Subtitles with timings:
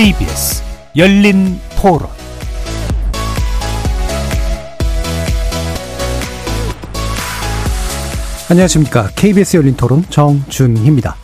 [0.00, 0.62] KBS
[0.96, 2.08] 열린 토론
[8.48, 9.10] 안녕하십니까.
[9.14, 11.16] KBS 열린 토론 정준희입니다.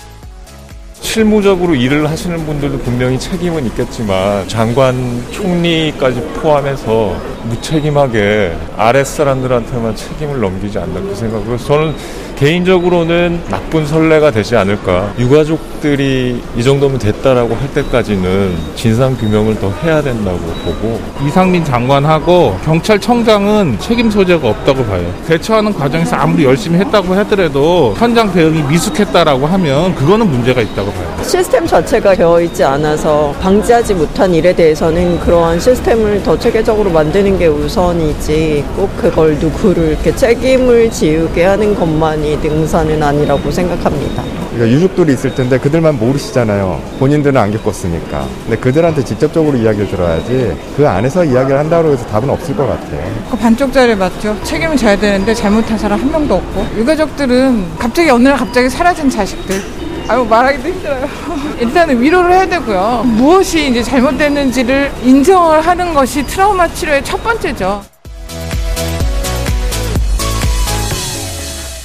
[1.01, 11.01] 실무적으로 일을 하시는 분들도 분명히 책임은 있겠지만 장관 총리까지 포함해서 무책임하게 아랫사람들한테만 책임을 넘기지 않나
[11.01, 11.95] 그 생각으로 저는
[12.37, 15.15] 개인적으로는 나쁜 선례가 되지 않을까.
[15.19, 23.79] 유가족들이 이 정도면 됐다라고 할 때까지는 진상 규명을 더 해야 된다고 보고 이상민 장관하고 경찰청장은
[23.79, 25.03] 책임 소재가 없다고 봐요.
[25.27, 31.17] 대처하는 과정에서 아무리 열심히 했다고 하더라도 현장 대응이 미숙했다라고 하면 그거는 문제가 있다고 봐요.
[31.23, 37.47] 시스템 자체가 되어 있지 않아서 방지하지 못한 일에 대해서는 그러한 시스템을 더 체계적으로 만드는 게
[37.47, 44.23] 우선이지 꼭 그걸 누구를 이렇게 책임을 지우게 하는 것만이 능사는 아니라고 생각합니다.
[44.55, 46.81] 그러니까 유족들이 있을 텐데 그들만 모르시잖아요.
[46.99, 48.27] 본인들은 안 겪었으니까.
[48.45, 53.01] 근데 그들한테 직접적으로 이야기를 들어야지 그 안에서 이야기를 한다고 해서 답은 없을 것 같아요.
[53.31, 54.37] 그 반쪽짜리 맞죠.
[54.43, 59.61] 책임을 져야 되는데 잘못한 사람 한 명도 없고 유가족들은 갑자기 어느 날 갑자기 사라진 자식들
[60.09, 61.07] 아유 말하기도 힘들어요.
[61.61, 63.03] 일단은 위로를 해야 되고요.
[63.05, 67.83] 무엇이 이제 잘못됐는지를 인정을 하는 것이 트라우마 치료의 첫 번째죠.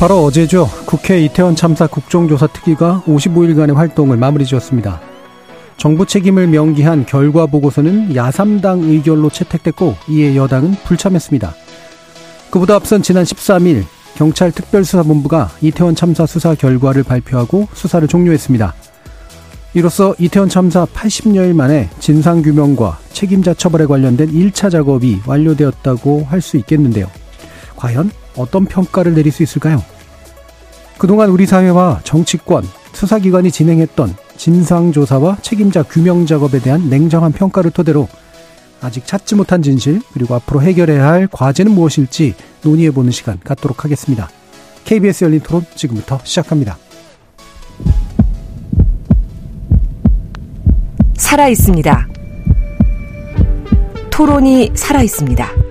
[0.02, 0.68] 바로 어제죠.
[0.88, 5.00] 국회 이태원 참사 국정조사 특위가 55일간의 활동을 마무리 지었습니다.
[5.78, 11.54] 정부 책임을 명기한 결과 보고서는 야삼당 의결로 채택됐고 이에 여당은 불참했습니다.
[12.50, 13.84] 그보다 앞선 지난 13일
[14.16, 18.74] 경찰 특별수사본부가 이태원 참사 수사 결과를 발표하고 수사를 종료했습니다.
[19.76, 27.06] 이로써 이태원 참사 80여일 만에 진상규명과 책임자 처벌에 관련된 1차 작업이 완료되었다고 할 수 있겠는데요.
[27.76, 29.84] 과연 어떤 평가를 내릴 수 있을까요?
[30.98, 38.08] 그동안 우리 사회와 정치권, 수사기관이 진행했던 진상조사와 책임자 규명 작업에 대한 냉정한 평가를 토대로
[38.82, 42.34] 아직 찾지 못한 진실, 그리고 앞으로 해결해야 할 과제는 무엇일지
[42.64, 44.30] 논의해보는 시간 갖도록 하겠습니다.
[44.86, 46.78] KBS 열린 토론 지금부터 시작합니다.
[51.16, 52.08] 살아 있습니다.
[54.10, 55.71] 토론이 살아 있습니다.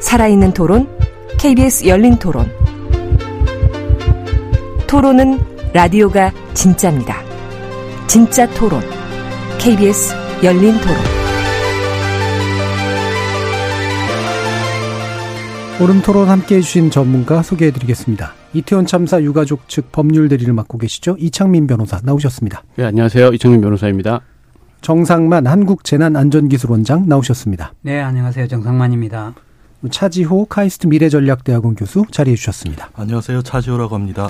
[0.00, 0.88] 살아있는 토론,
[1.38, 2.50] KBS 열린 토론.
[4.86, 5.38] 토론은
[5.72, 7.16] 라디오가 진짜입니다.
[8.06, 8.80] 진짜 토론,
[9.58, 10.96] KBS 열린 토론.
[15.80, 18.32] 오늘 토론 함께 해주신 전문가 소개해 드리겠습니다.
[18.52, 21.16] 이태원 참사 유가족 측 법률 대리를 맡고 계시죠?
[21.18, 22.64] 이창민 변호사 나오셨습니다.
[22.76, 23.28] 네, 안녕하세요.
[23.34, 24.22] 이창민 변호사입니다.
[24.80, 27.74] 정상만 한국재난안전기술원장 나오셨습니다.
[27.82, 28.48] 네, 안녕하세요.
[28.48, 29.34] 정상만입니다.
[29.90, 32.90] 차지호 카이스트 미래전략대학원 교수 자리해 주셨습니다.
[32.94, 33.42] 안녕하세요.
[33.42, 34.28] 차지호라고 합니다.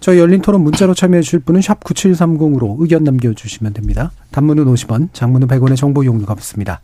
[0.00, 4.12] 저희 열린 토론 문자로 참여해 주실 분은 샵 9730으로 의견 남겨 주시면 됩니다.
[4.30, 6.80] 단문은 50원, 장문은 100원의 정보 용료가 붙습니다.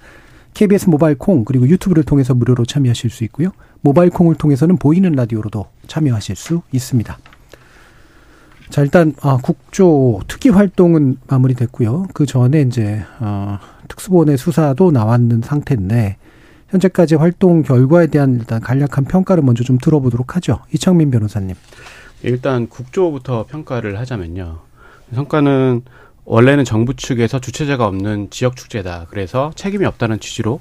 [0.52, 3.50] KBS 모바일 콩 그리고 유튜브를 통해서 무료로 참여하실 수 있고요.
[3.80, 7.18] 모바일 콩을 통해서는 보이는 라디오로도 참여하실 수 있습니다.
[8.70, 12.08] 자 일단 아, 국조 특기 활동은 마무리됐고요.
[12.14, 16.16] 그 전에 이제 어, 특수본의 수사도 나왔는 상태인데
[16.74, 20.58] 현재까지 활동 결과에 대한 일단 간략한 평가를 먼저 좀 들어보도록 하죠.
[20.72, 21.54] 이창민 변호사님.
[22.22, 24.58] 일단 국조부터 평가를 하자면요.
[25.14, 25.82] 성과는
[26.24, 29.06] 원래는 정부 측에서 주체자가 없는 지역 축제다.
[29.10, 30.60] 그래서 책임이 없다는 취지로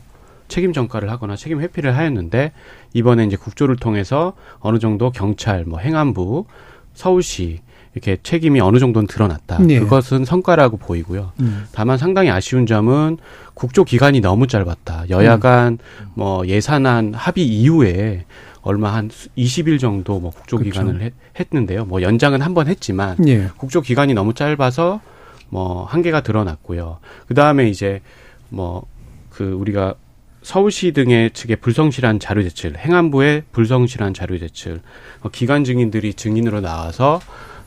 [0.50, 2.51] 책임 전가를 하거나 책임 회피를 하였는데
[2.94, 6.45] 이번에 이제 국조를 통해서 어느 정도 경찰, 뭐 행안부,
[6.94, 7.62] 서울시
[7.93, 9.59] 이렇게 책임이 어느 정도는 드러났다.
[9.59, 9.79] 네.
[9.79, 11.31] 그것은 성과라고 보이고요.
[11.39, 11.65] 음.
[11.71, 13.17] 다만 상당히 아쉬운 점은
[13.53, 15.05] 국조 기간이 너무 짧았다.
[15.09, 16.07] 여야 간 음.
[16.15, 18.25] 뭐 예산안 합의 이후에
[18.61, 20.79] 얼마 한 20일 정도 뭐 국조 그렇죠.
[20.81, 21.85] 기간을 했, 했는데요.
[21.85, 23.49] 뭐 연장은 한 번 했지만 예.
[23.57, 25.01] 국조 기간이 너무 짧아서
[25.49, 26.97] 뭐 한계가 드러났고요.
[27.27, 28.01] 그 다음에 이제
[28.50, 28.85] 뭐
[29.33, 29.95] 그 우리가
[30.44, 34.81] 서울시 등의 측의 불성실한 자료 제출, 행안부의 불성실한 자료 제출,
[35.21, 37.19] 뭐 기관 증인들이 증인으로 나와서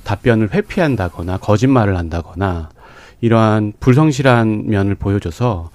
[0.07, 2.71] 답변을 회피한다거나 거짓말을 한다거나
[3.21, 5.71] 이러한 불성실한 면을 보여줘서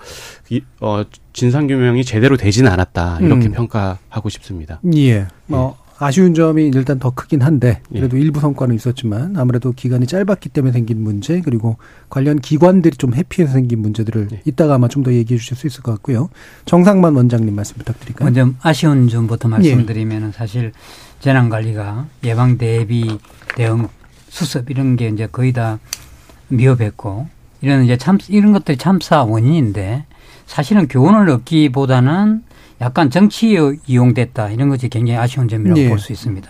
[0.50, 3.52] 이, 어, 진상 규명이 제대로 되지는 않았다 이렇게 음.
[3.52, 4.80] 평가하고 싶습니다.
[4.96, 5.28] 예.
[5.48, 5.82] 뭐 예.
[6.04, 8.22] 아쉬운 점이 일단 더 크긴 한데 그래도 예.
[8.22, 11.78] 일부 성과는 있었지만 아무래도 기간이 짧았기 때문에 생긴 문제 그리고
[12.10, 14.42] 관련 기관들이 좀 회피해서 생긴 문제들을 예.
[14.46, 16.30] 이따가 아마 좀 더 얘기해 주실 수 있을 것 같고요.
[16.66, 18.26] 정상만 원장님 말씀 부탁드릴까요?
[18.26, 20.32] 먼저 아쉬운 점부터 말씀드리면 예.
[20.32, 20.72] 사실
[21.20, 23.18] 재난 관리가 예방 대비
[23.56, 23.88] 대응
[24.32, 25.78] 수습 이런 게 이제 거의 다
[26.48, 27.28] 미흡했고
[27.60, 30.06] 이런 이제 참 이런 것들이 참사 원인인데
[30.48, 32.44] 사실은 교훈을 얻기보다는
[32.80, 35.90] 약간 정치에 이용됐다 이런 것이 굉장히 아쉬운 점이라고 네.
[35.90, 36.50] 볼수 있습니다.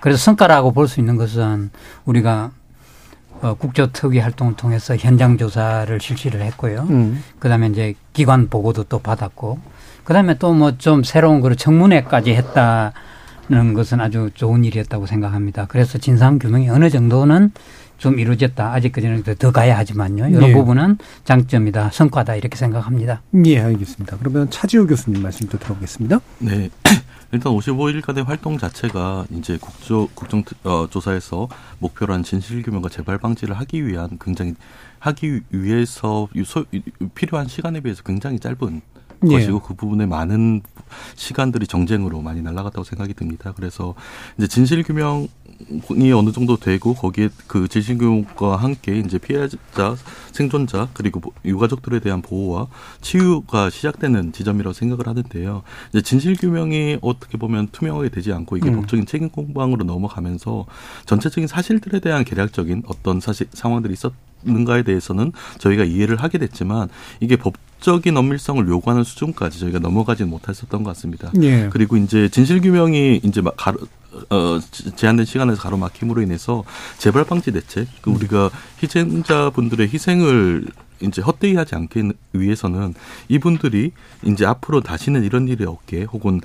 [0.00, 1.70] 그래서 성과라고 볼 수 있는 것은
[2.06, 2.50] 우리가
[3.42, 6.86] 어, 국조특위 활동을 통해서 현장 조사를 실시를 했고요.
[6.90, 7.22] 음.
[7.38, 9.60] 그다음에 이제 기관 보고도 또 받았고,
[10.02, 12.92] 그다음에 또 뭐 좀 새로운 그 청문회까지 했다
[13.50, 15.66] 는 것은 아주 좋은 일이었다고 생각합니다.
[15.68, 17.50] 그래서 진상 규명이 어느 정도는
[17.96, 18.72] 좀 이루어졌다.
[18.74, 20.28] 아직까지는 더 가야 하지만요.
[20.28, 20.52] 이런 예.
[20.52, 23.22] 부분은 장점이다, 성과다 이렇게 생각합니다.
[23.46, 24.18] 예, 알겠습니다.
[24.18, 26.20] 그러면 차지호 교수님 말씀도 들어보겠습니다.
[26.40, 26.68] 네.
[27.32, 31.48] 일단 55일간의 활동 자체가 이제 국조 국정 어, 조사에서
[31.78, 34.54] 목표로 한 진실 규명과 재발 방지를 하기 위한 굉장히
[34.98, 36.80] 하기 위해서 유- 소, 유-
[37.14, 38.80] 필요한 시간에 비해서 굉장히 짧은
[39.24, 39.28] 예.
[39.28, 40.62] 것이고 그 부분에 많은
[41.14, 43.52] 시간들이 정쟁으로 많이 날아갔다고 생각이 듭니다.
[43.56, 43.94] 그래서
[44.36, 45.28] 이제 진실 규명이
[46.14, 49.56] 어느 정도 되고 거기에 그 진실 규명과 함께 이제 피해자,
[50.32, 52.68] 생존자 그리고 뭐 유가족들에 대한 보호와
[53.00, 55.62] 치유가 시작되는 지점이라고 생각을 하는데요.
[55.90, 58.76] 이제 진실 규명이 어떻게 보면 투명하게 되지 않고 이게 음.
[58.76, 60.66] 법적인 책임 공방으로 넘어가면서
[61.06, 64.12] 전체적인 사실들에 대한 개략적인 어떤 사실 상황들이 있었
[64.44, 66.88] 는가에 대해서는 저희가 이해를 하게 됐지만
[67.20, 71.30] 이게 법 적인 엄밀성을 요구하는 수준까지 저희가 넘어가지는 못했었던 것 같습니다.
[71.42, 71.68] 예.
[71.72, 73.78] 그리고 이제 진실 규명이 이제 막 가로
[74.30, 76.64] 어 제- 제한된 시간에서 가로막힘으로 인해서
[76.98, 78.50] 재발 방지 대책 그 우리가
[78.82, 80.66] 희생자분들의 희생을
[81.00, 82.02] 이제 헛되이 하지 않기
[82.32, 82.94] 위해서는
[83.28, 83.92] 이분들이
[84.24, 86.40] 이제 앞으로 다시는 이런 일이 없게 혹은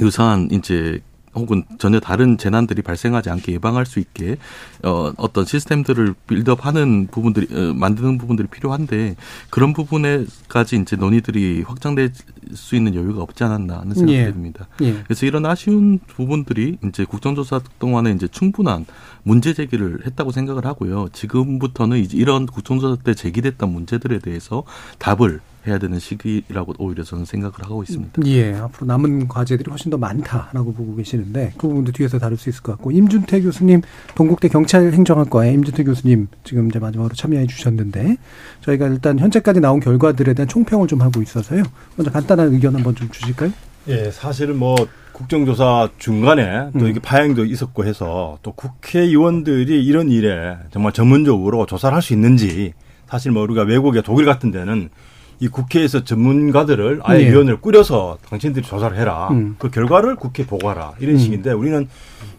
[0.00, 1.00] 유사한 이제
[1.36, 4.36] 혹은 전혀 다른 재난들이 발생하지 않게 예방할 수 있게
[4.82, 9.16] 어 어떤 시스템들을 빌드업하는 부분들이 어, 만드는 부분들이 필요한데
[9.50, 12.12] 그런 부분에까지 이제 논의들이 확장될
[12.54, 14.32] 수 있는 여유가 없지 않았나 하는 생각이 예.
[14.32, 14.66] 듭니다.
[14.82, 15.02] 예.
[15.04, 18.86] 그래서 이런 아쉬운 부분들이 이제 국정조사 동안에 이제 충분한
[19.22, 21.08] 문제 제기를 했다고 생각을 하고요.
[21.12, 24.62] 지금부터는 이제 이런 국정조사 때 제기됐던 문제들에 대해서
[24.98, 28.22] 답을 해야 되는 시기라고 오히려 저는 생각을 하고 있습니다.
[28.26, 32.62] 예, 앞으로 남은 과제들이 훨씬 더 많다라고 보고 계시는데 그 부분도 뒤에서 다룰 수 있을
[32.62, 33.82] 것 같고 임준태 교수님
[34.14, 38.16] 동국대 경찰행정학과의 임준태 교수님 지금 이제 마지막으로 참여해 주셨는데
[38.62, 41.62] 저희가 일단 현재까지 나온 결과들에 대한 총평을 좀 하고 있어서요.
[41.96, 43.50] 먼저 간단한 의견 한번 좀 주실까요?
[43.88, 44.74] 예, 사실은 뭐
[45.12, 46.88] 국정조사 중간에 또 음.
[46.88, 52.72] 이게 파행도 있었고 해서 또 국회의원들이 이런 일에 정말 전문적으로 조사를 할 수 있는지
[53.08, 54.90] 사실 뭐 우리가 외국의 독일 같은 데는
[55.38, 57.30] 이 국회에서 전문가들을 아예 네.
[57.30, 59.28] 위원회를 꾸려서 당신들이 조사를 해라.
[59.32, 59.56] 음.
[59.58, 60.94] 그 결과를 국회에 보고하라.
[60.98, 61.18] 이런 음.
[61.18, 61.88] 식인데 우리는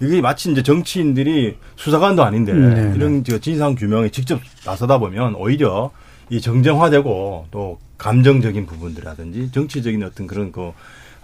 [0.01, 5.91] 이게 마치 이제 정치인들이 수사관도 아닌데 네, 이런 저 진상 규명에 직접 나서다 보면 오히려
[6.29, 10.71] 이 정쟁화되고 또 감정적인 부분들이라든지 정치적인 어떤 그런 그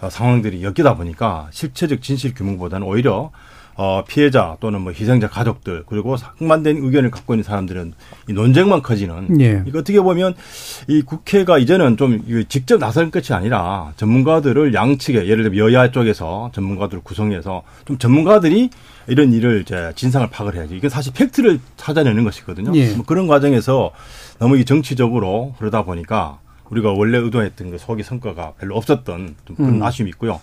[0.00, 3.30] 어, 상황들이 엮이다 보니까 실체적 진실 규명보다는 오히려
[3.76, 7.92] 어, 피해자 또는 뭐 희생자 가족들 그리고 상반된 의견을 갖고 있는 사람들은
[8.28, 9.62] 이 논쟁만 커지는 예.
[9.66, 10.34] 이거 어떻게 보면
[10.86, 16.50] 이 국회가 이제는 좀 이거 직접 나설 것이 아니라 전문가들을 양측에 예를 들면 여야 쪽에서
[16.54, 18.70] 전문가들을 구성해서 좀 전문가들이
[19.08, 20.76] 이런 일을 이제 진상을 파악을 해야지.
[20.76, 22.72] 이게 사실 팩트를 찾아내는 것이거든요.
[22.74, 22.94] 예.
[22.94, 23.90] 뭐 그런 과정에서
[24.38, 26.38] 너무 이 정치적으로 그러다 보니까
[26.70, 29.82] 우리가 원래 의도했던 그 소기 성과가 별로 없었던 좀 그런 음.
[29.82, 30.40] 아쉬움이 있고요.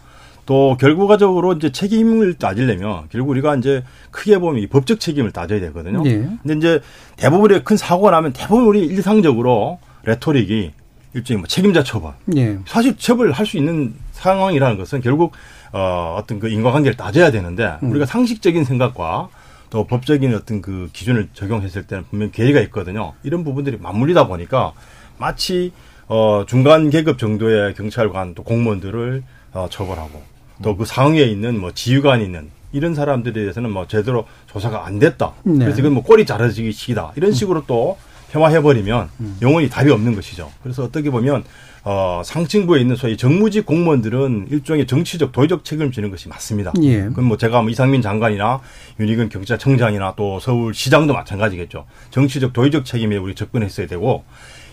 [0.52, 6.04] 또 결과적으로 이제 책임을 따지려면 결국 우리가 이제 크게 보면 이 법적 책임을 따져야 되거든요.
[6.06, 6.28] 예.
[6.42, 6.82] 근데 이제
[7.16, 10.74] 대부분의 큰 사고가 나면 대부분 우리 일상적으로 레토릭이
[11.14, 12.16] 일종의 뭐 책임자 처벌.
[12.36, 12.60] 예.
[12.66, 15.32] 사실 처벌할 수 있는 상황이라는 것은 결국
[15.72, 17.92] 어 어떤 그 인과관계를 따져야 되는데 음.
[17.92, 19.30] 우리가 상식적인 생각과
[19.70, 23.14] 또 법적인 어떤 그 기준을 적용했을 때는 분명 히 괴리가 있거든요.
[23.24, 24.74] 이런 부분들이 맞물리다 보니까
[25.18, 25.72] 마치
[26.10, 30.31] 어 중간 계급 정도의 경찰관 또 공무원들을 어 처벌하고
[30.62, 35.34] 또 그 상위에 있는 뭐 지휘관이 있는 이런 사람들에 대해서는 뭐 제대로 조사가 안 됐다.
[35.44, 35.60] 네.
[35.66, 37.14] 그래서 이건 뭐 꼬리 자르기 식이다.
[37.16, 37.98] 이런 식으로 또
[38.32, 39.10] 폄하해버리면
[39.42, 40.50] 영원히 답이 없는 것이죠.
[40.64, 41.44] 그래서 어떻게 보면
[41.84, 46.72] 어, 상층부에 있는 소위 정무직 공무원들은 일종의 정치적 도의적 책임을 지는 것이 맞습니다.
[46.84, 47.02] 예.
[47.10, 48.62] 그럼 뭐 제가 뭐 이상민 장관이나
[49.00, 51.86] 윤희근 경찰청장이나 또 서울시장도 마찬가지겠죠.
[52.12, 54.24] 정치적 도의적 책임에 우리 접근했어야 되고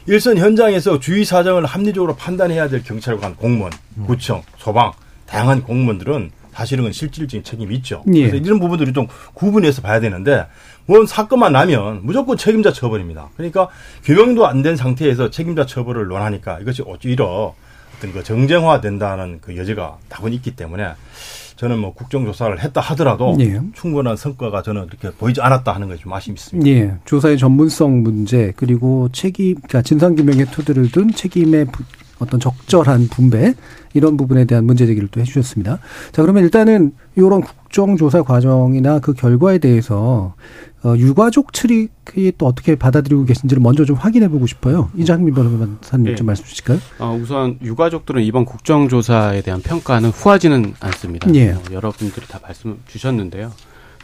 [0.06, 3.72] 일선 현장에서 주의 사정을 합리적으로 판단해야 될 경찰관, 공무원,
[4.06, 4.92] 구청, 소방
[5.28, 8.02] 다양한 공무원들은 사실은 실질적인 책임이 있죠.
[8.14, 8.22] 예.
[8.28, 10.46] 그래서 이런 부분들이 좀 구분해서 봐야 되는데
[10.86, 13.28] 뭔 사건만 나면 무조건 책임자 처벌입니다.
[13.36, 13.68] 그러니까
[14.04, 17.54] 규명도 안 된 상태에서 책임자 처벌을 논하니까 이것이 오히려
[17.96, 20.88] 어떤 그 정쟁화된다는 그 여지가 다분히 있기 때문에
[21.56, 23.60] 저는 뭐 국정조사를 했다 하더라도 예.
[23.74, 26.70] 충분한 성과가 저는 이렇게 보이지 않았다 하는 것이 좀 아쉬움이 있습니다.
[26.70, 31.82] 예, 조사의 전문성 문제 그리고 책임, 그러니까 진상규명의 토대를 둔 책임의 부-
[32.18, 33.54] 어떤 적절한 분배
[33.94, 35.78] 이런 부분에 대한 문제 제기를 또 해주셨습니다.
[36.12, 40.34] 자, 그러면 일단은 이런 국정조사 과정이나 그 결과에 대해서
[40.84, 44.90] 어, 유가족 측이 또 어떻게 받아들이고 계신지를 먼저 좀 확인해 보고 싶어요.
[44.96, 46.14] 이장민 변호사님 예.
[46.14, 46.78] 좀 말씀 주실까요?
[47.00, 51.32] 어, 우선 유가족들은 이번 국정조사에 대한 평가는 후하지는 않습니다.
[51.34, 51.50] 예.
[51.50, 53.50] 어, 여러분들이 다 말씀 주셨는데요.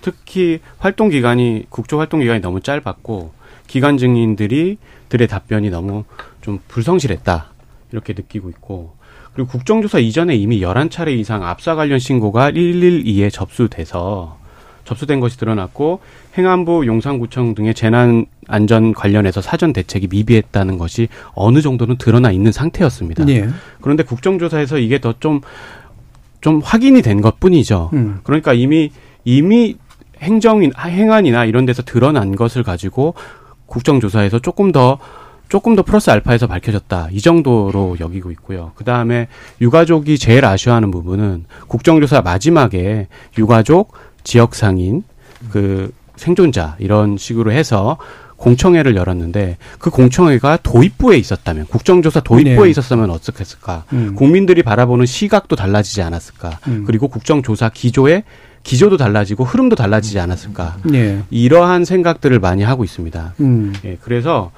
[0.02, 3.32] 특히 활동 기간이 국조 활동 기간이 너무 짧았고
[3.66, 4.76] 기관 증인들이
[5.08, 6.04] 들의 답변이 너무
[6.42, 7.53] 좀 불성실했다
[7.94, 8.96] 이렇게 느끼고 있고
[9.32, 14.38] 그리고 국정조사 이전에 이미 11차례 이상 압사 관련 신고가 112에 접수돼서
[14.84, 16.00] 접수된 것이 드러났고
[16.36, 23.26] 행안부 용산구청 등의 재난 안전 관련해서 사전 대책이 미비했다는 것이 어느 정도는 드러나 있는 상태였습니다.
[23.28, 23.48] 예.
[23.80, 27.90] 그런데 국정조사에서 이게 더좀좀 확인이 된 것뿐이죠.
[27.94, 28.20] 음.
[28.24, 28.90] 그러니까 이미
[29.24, 29.76] 이미
[30.20, 33.14] 행정인 행안이나 이런 데서 드러난 것을 가지고
[33.66, 34.98] 국정조사에서 조금 더
[35.48, 37.08] 조금 더 플러스 알파에서 밝혀졌다.
[37.12, 38.72] 이 정도로 여기고 있고요.
[38.74, 39.28] 그 다음에
[39.60, 43.08] 유가족이 제일 아쉬워하는 부분은 국정조사 마지막에
[43.38, 43.92] 유가족,
[44.24, 45.02] 지역 상인,
[45.50, 47.98] 그 생존자 이런 식으로 해서
[48.36, 52.70] 공청회를 열었는데 그 공청회가 도입부에 있었다면 국정조사 도입부에 네.
[52.70, 53.84] 있었으면 어떻겠을까?
[53.92, 54.14] 음.
[54.14, 56.58] 국민들이 바라보는 시각도 달라지지 않았을까?
[56.68, 56.84] 음.
[56.86, 58.24] 그리고 국정조사 기조의
[58.62, 60.78] 기조도 달라지고 흐름도 달라지지 않았을까?
[60.94, 61.22] 예.
[61.30, 63.34] 이러한 생각들을 많이 하고 있습니다.
[63.40, 63.74] 음.
[63.84, 64.50] 예, 그래서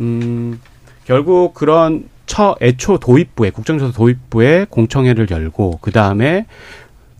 [0.00, 0.60] 음,
[1.04, 6.46] 결국 그런 처 애초 도입부에 국정조사 도입부에 공청회를 열고 그 다음에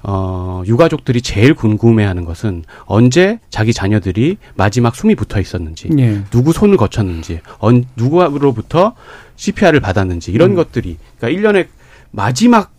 [0.03, 6.23] 어, 유가족들이 제일 궁금해하는 것은 언제 자기 자녀들이 마지막 숨이 붙어 있었는지, 예.
[6.31, 8.95] 누구 손을 거쳤는지, 언, 누구로부터
[9.37, 10.55] CPR을 받았는지 이런 음.
[10.55, 11.67] 것들이 그러니까 1년의
[12.11, 12.73] 마지막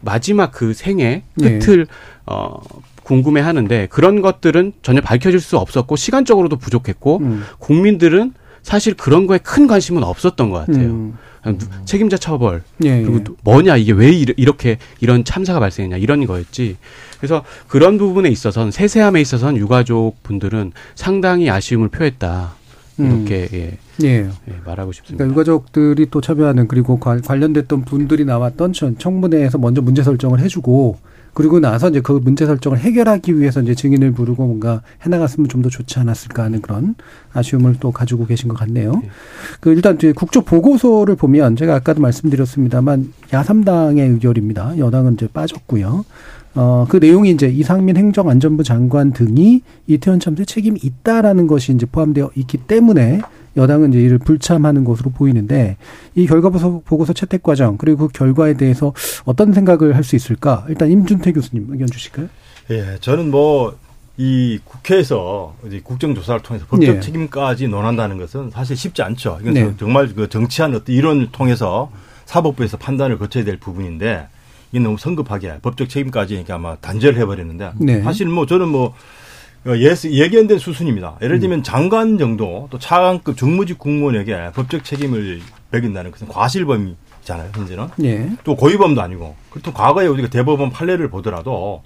[0.00, 1.58] 마지막 그 생애 예.
[1.58, 1.86] 끝을
[2.26, 2.60] 어
[3.02, 7.44] 궁금해 하는데 그런 것들은 전혀 밝혀질 수 없었고 시간적으로도 부족했고 음.
[7.58, 8.34] 국민들은
[8.68, 10.88] 사실 그런 거에 큰 관심은 없었던 것 같아요.
[10.90, 11.14] 음.
[11.56, 13.24] 누- 책임자 처벌 예, 그리고 예.
[13.24, 16.76] 또 뭐냐 이게 왜 이렇게 이런 참사가 발생했냐 이런 거였지.
[17.18, 22.52] 그래서 그런 부분에 있어서는 세세함에 있어서는 유가족 분들은 상당히 아쉬움을 표했다
[22.98, 24.28] 이렇게 예, 예.
[24.48, 25.24] 예, 말하고 싶습니다.
[25.24, 30.98] 그러니까 유가족들이 또 참여하는 그리고 관- 관련됐던 분들이 나왔던 청- 청문회에서 먼저 문제 설정을 해주고
[31.38, 35.68] 그리고 나서 이제 그 문제 설정을 해결하기 위해서 이제 증인을 부르고 뭔가 해나갔으면 좀 더
[35.68, 36.96] 좋지 않았을까 하는 그런
[37.32, 39.02] 아쉬움을 또 가지고 계신 것 같네요.
[39.60, 44.78] 그 일단 이제 국조 보고서를 보면 제가 아까도 말씀드렸습니다만 야삼당의 의결입니다.
[44.78, 46.04] 여당은 이제 빠졌고요.
[46.56, 52.30] 어, 그 내용이 이제 이상민 행정안전부 장관 등이 이태원 참사에 책임이 있다라는 것이 이제 포함되어
[52.34, 53.20] 있기 때문에
[53.58, 55.76] 여당은 이제 이를 불참하는 것으로 보이는데
[56.14, 60.64] 이 결과 보고서, 채택 과정 그리고 그 결과에 대해서 어떤 생각을 할 수 있을까?
[60.70, 62.28] 일단 임준태 교수님 의견 주실까요?
[62.70, 63.76] 예, 저는 뭐,
[64.16, 67.00] 이 국회에서 이제 국정조사를 통해서 법적 예.
[67.00, 69.38] 책임까지 논한다는 것은 사실 쉽지 않죠.
[69.42, 69.74] 이건 네.
[69.78, 71.90] 정말 그 정치한 어떤 이론을 통해서
[72.24, 74.26] 사법부에서 판단을 거쳐야 될 부분인데
[74.72, 78.02] 이게 너무 성급하게 법적 책임까지 이렇게 아마 단절을 해버렸는데 네.
[78.02, 78.94] 사실 뭐 저는 뭐 어,
[79.66, 81.16] 예, 예견된 수순입니다.
[81.20, 81.24] 음.
[81.24, 87.88] 예를 들면 장관 정도 또 차관급 정무직 공무원에게 법적 책임을 매긴다는 것은 과실범이잖아요, 현재는.
[88.04, 88.30] 예.
[88.44, 89.36] 또 고의범도 아니고.
[89.50, 91.82] 그렇다면 과거에 우리가 대법원 판례를 보더라도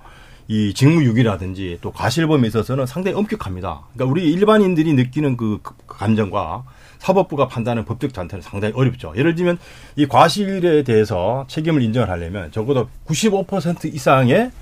[0.49, 3.83] 이 직무유기라든지 또 과실범에 있어서는 상당히 엄격합니다.
[3.95, 6.65] 그러니까 우리 일반인들이 느끼는 그 감정과
[6.99, 9.13] 사법부가 판단하는 법적 잔태는 상당히 어렵죠.
[9.17, 9.59] 예를 들면
[9.97, 14.53] 이 과실에 대해서 책임을 인정을 하려면 적어도 95% 이상의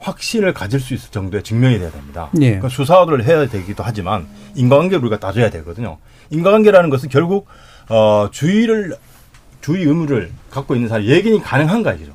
[0.00, 2.30] 확신을 가질 수 있을 정도의 증명이 돼야 됩니다.
[2.36, 2.46] 예.
[2.46, 5.98] 그러니까 수사를 해야 되기도 하지만 인과관계를 우리가 따져야 되거든요.
[6.30, 7.46] 인과관계라는 것은 결국
[7.88, 8.94] 어 주의를
[9.60, 12.12] 주의 의무를 갖고 있는 사람이 예견이 가능한가 이죠.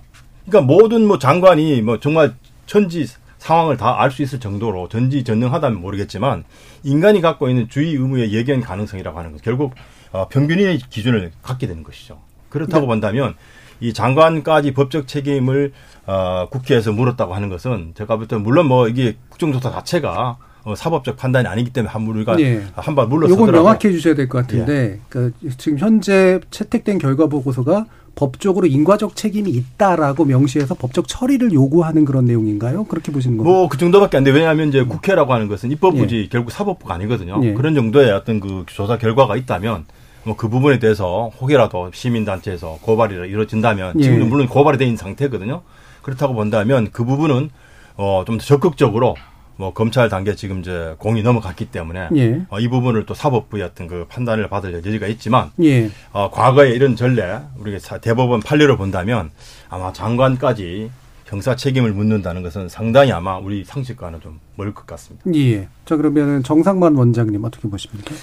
[0.47, 2.33] 그러니까 모든 뭐 장관이 뭐 정말
[2.65, 3.07] 천지
[3.39, 6.45] 상황을 다 알 수 있을 정도로 전지전능하다면 모르겠지만
[6.83, 9.73] 인간이 갖고 있는 주의 의무의 예견 가능성이라고 하는 것 결국
[10.13, 12.21] 어, 평균인의 기준을 갖게 되는 것이죠.
[12.49, 13.35] 그렇다고 본다면
[13.83, 15.73] 이 장관까지 법적 책임을
[16.07, 21.17] 어, 국회에서 물었다고 하는 것은 제가 볼 때 물론 뭐 이게 국정조사 자체가 어, 사법적
[21.17, 22.63] 판단이 아니기 때문에 한 우리가 예.
[22.75, 27.85] 한발 물러서더라도 요건 명확히 해주셔야 될 것 같은데, 그 지금 현재 채택된 결과 보고서가
[28.15, 32.85] 법적으로 인과적 책임이 있다라고 명시해서 법적 처리를 요구하는 그런 내용인가요?
[32.85, 33.53] 그렇게 보시는 건가요?
[33.55, 34.31] 뭐그 정도밖에 안 돼.
[34.31, 37.41] 왜냐하면 이제 국회라고 하는 것은 입법부지 결국 사법부가 아니거든요.
[37.43, 37.53] 예.
[37.53, 39.83] 그런 정도의 어떤 그 조사 결과가 있다면
[40.25, 44.03] 뭐 그 부분에 대해서 혹여라도 시민단체에서 고발이 이루어진다면 예.
[44.03, 45.61] 지금도 물론 고발이 돼 있는 상태거든요.
[46.01, 47.49] 그렇다고 본다면 그 부분은
[47.97, 49.15] 어 좀 더 적극적으로
[49.55, 52.41] 뭐 검찰 단계 지금 이제 공이 넘어갔기 때문에 예.
[52.49, 55.91] 어, 이 부분을 또 사법부의 어떤 그 판단을 받을 여지가 있지만 예.
[56.11, 59.29] 어, 과거에 이런 전례 우리가 사- 대법원 판례를 본다면
[59.69, 60.89] 아마 장관까지
[61.25, 65.23] 형사 책임을 묻는다는 것은 상당히 아마 우리 상식과는 좀 멀 것 같습니다.
[65.35, 65.67] 예.
[65.85, 68.13] 자, 그러면은 정상만 원장님 어떻게 보십니까?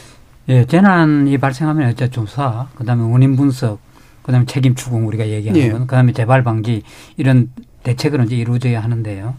[0.49, 3.81] 예, 재난이 발생하면 어째 조사, 그다음에 원인 분석,
[4.23, 5.71] 그다음에 책임 추궁 우리가 얘기하는 예.
[5.71, 6.83] 건, 그다음에 재발 방지
[7.17, 7.51] 이런
[7.83, 9.35] 대책은 이제 이루어져야 하는데요.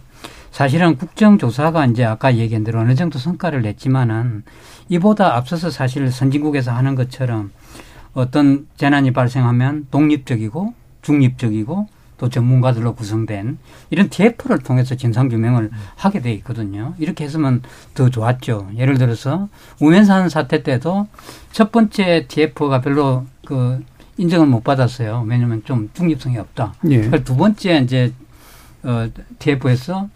[0.51, 4.43] 사실은 국정조사가 이제 아까 얘기한 대로 어느 정도 성과를 냈지만은
[4.89, 7.51] 이보다 앞서서 사실 선진국에서 하는 것처럼
[8.13, 11.87] 어떤 재난이 발생하면 독립적이고 중립적이고
[12.21, 13.57] 또 전문가들로 구성된
[13.89, 16.93] 이런 TF를 통해서 진상규명을 하게 돼 있거든요.
[16.99, 17.63] 이렇게 했으면
[17.95, 18.69] 더 좋았죠.
[18.77, 19.49] 예를 들어서
[19.79, 21.07] 우면산 사태 때도
[21.51, 23.83] 첫 번째 TF가 별로 그
[24.17, 25.25] 인정을 못 받았어요.
[25.27, 26.75] 왜냐하면 좀 중립성이 없다.
[26.91, 27.09] 예.
[27.23, 28.13] 두 번째 이제
[28.83, 29.09] 어,
[29.39, 30.07] TF에서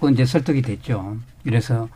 [0.00, 1.18] 그 이제 설득이 됐죠.
[1.44, 1.90] 그래서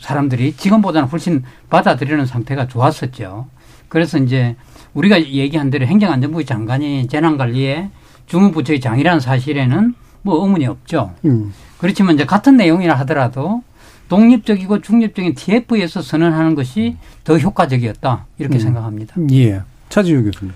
[0.00, 3.48] 사람들이 지금보다는 훨씬 받아들이는 상태가 좋았었죠.
[3.88, 4.54] 그래서 이제
[4.94, 7.90] 우리가 얘기한 대로 행정안전부 장관이 재난관리에
[8.26, 11.14] 중후부처의 장이라는 사실에는 뭐 의문이 없죠.
[11.24, 11.52] 음.
[11.78, 13.62] 그렇지만 이제 같은 내용이라 하더라도
[14.08, 18.60] 독립적이고 중립적인 TF에서 선언하는 것이 더 효과적이었다 이렇게 음.
[18.60, 19.14] 생각합니다.
[19.32, 19.62] 예.
[19.88, 20.52] 차지우 교수님.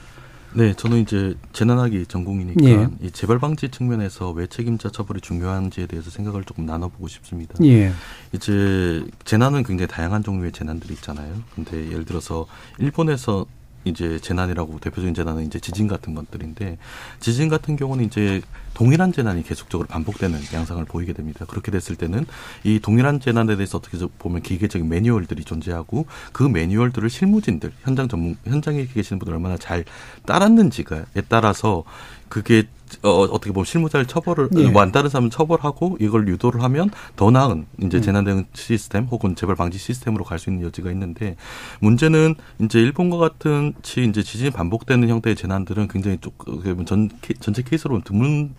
[0.54, 2.88] 네, 저는 이제 재난하기 전공이니까 예.
[3.02, 7.54] 이 재발 방지 측면에서 왜 책임자 처벌이 중요한지에 대해서 생각을 조금 나눠보고 싶습니다.
[7.62, 7.92] 예.
[8.32, 11.34] 이제 재난은 굉장히 다양한 종류의 재난들이 있잖아요.
[11.54, 12.46] 근데 예를 들어서
[12.78, 13.44] 일본에서
[13.86, 16.76] 이제 재난이라고 대표적인 재난은 이제 지진 같은 것들인데
[17.20, 18.42] 지진 같은 경우는 이제
[18.74, 21.46] 동일한 재난이 계속적으로 반복되는 양상을 보이게 됩니다.
[21.48, 22.26] 그렇게 됐을 때는
[22.64, 28.84] 이 동일한 재난에 대해서 어떻게 보면 기계적인 매뉴얼들이 존재하고 그 매뉴얼들을 실무진들 현장 전문 현장에
[28.86, 29.84] 계시는 분들 얼마나 잘
[30.26, 31.84] 따랐는지가에 따라서
[32.28, 32.64] 그게
[33.02, 34.68] 어, 어떻게 보면 실무자를 처벌을 예.
[34.68, 38.02] 뭐안 따른 사람 처벌하고 이걸 유도를 하면 더 나은 이제 음.
[38.02, 41.34] 재난 대응 시스템 혹은 재발 방지 시스템으로 갈 수 있는 여지가 있는데
[41.80, 48.54] 문제는 이제 일본과 같은 치 이제 지진이 반복되는 형태의 재난들은 굉장히 좀전 전체 케이스로는 드문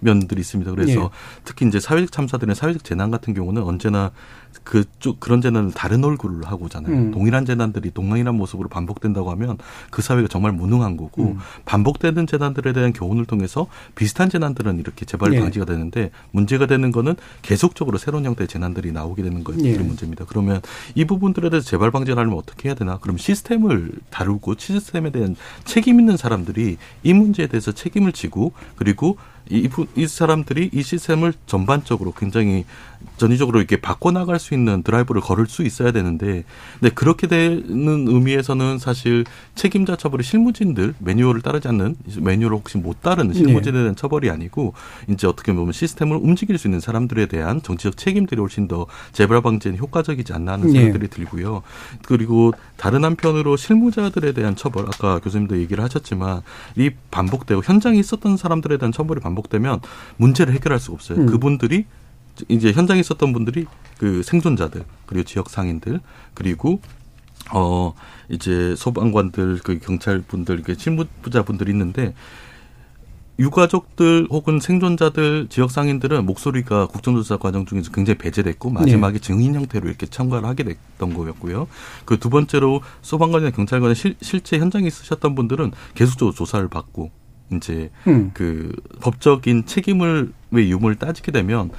[0.00, 0.70] 면들이 있습니다.
[0.72, 1.08] 그래서 예.
[1.44, 4.10] 특히 이제 사회적 참사들은 사회적 재난 같은 경우는 언제나
[4.64, 6.92] 그쪽 그런 재난을 다른 얼굴을 하고 오잖아요.
[6.92, 7.10] 음.
[7.12, 9.58] 동일한 재난들이 동일한 모습으로 반복된다고 하면
[9.90, 11.38] 그 사회가 정말 무능한 거고 음.
[11.64, 15.40] 반복되는 재난들에 대한 교훈을 통해서 비슷한 재난들은 이렇게 재발 예.
[15.40, 19.78] 방지가 되는데 문제가 되는 거는 계속적으로 새로운 형태의 재난들이 나오게 되는 것이 예.
[19.78, 20.24] 문제입니다.
[20.28, 20.60] 그러면
[20.94, 22.98] 이 부분들에 대해서 재발 방지를 하려면 어떻게 해야 되나?
[22.98, 29.16] 그럼 시스템을 다루고 시스템에 대한 책임 있는 사람들이 이 문제에 대해서 책임을 지고 그리고
[29.50, 32.64] 이, 부- 이 사람들이 이 시스템을 전반적으로 굉장히
[33.16, 36.44] 전위적으로 이렇게 바꿔나갈 수 있는 드라이브를 걸을 수 있어야 되는데,
[36.78, 43.34] 근데 그렇게 되는 의미에서는 사실 책임자 처벌이 실무진들 매뉴얼을 따르지 않는 매뉴얼을 혹시 못 따르는
[43.34, 44.74] 실무진에 대한 처벌이 아니고
[45.08, 49.76] 이제 어떻게 보면 시스템을 움직일 수 있는 사람들에 대한 정치적 책임들이 훨씬 더 재발 방지에
[49.76, 50.80] 효과적이지 않나 하는 예.
[50.80, 51.62] 생각들이 들고요.
[52.04, 56.42] 그리고 다른 한편으로 실무자들에 대한 처벌, 아까 교수님도 얘기를 하셨지만
[56.76, 59.80] 이 반복되고 현장에 있었던 사람들에 대한 처벌이 반복되면
[60.16, 61.20] 문제를 해결할 수가 없어요.
[61.20, 61.26] 음.
[61.26, 61.86] 그분들이
[62.48, 63.66] 이제 현장에 있었던 분들이
[63.98, 66.00] 그 생존자들 그리고 지역 상인들
[66.34, 66.80] 그리고
[67.52, 67.94] 어
[68.28, 72.14] 이제 소방관들 그 경찰 분들 그 실무자 분들이 있는데
[73.38, 80.06] 유가족들 혹은 생존자들 지역 상인들은 목소리가 국정조사 과정 중에서 굉장히 배제됐고 마지막에 증인 형태로 이렇게
[80.06, 81.68] 참가를 하게 됐던 거였고요.
[82.06, 87.10] 그 두 번째로 소방관이나 경찰관이 실, 실제 현장에 있으셨던 분들은 계속적으로 조사를 받고
[87.52, 88.30] 이제 음.
[88.32, 91.70] 그 법적인 책임을 왜 유무를 따지게 되면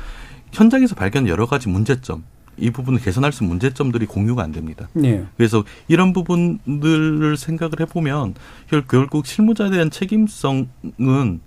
[0.51, 2.23] 현장에서 발견 여러 가지 문제점
[2.57, 4.87] 이 부분을 개선할 수 있는 문제점들이 공유가 안 됩니다.
[5.03, 5.25] 예.
[5.37, 8.33] 그래서 이런 부분들을 생각을 해보면
[8.69, 11.39] 결- 결국 실무자에 대한 책임성은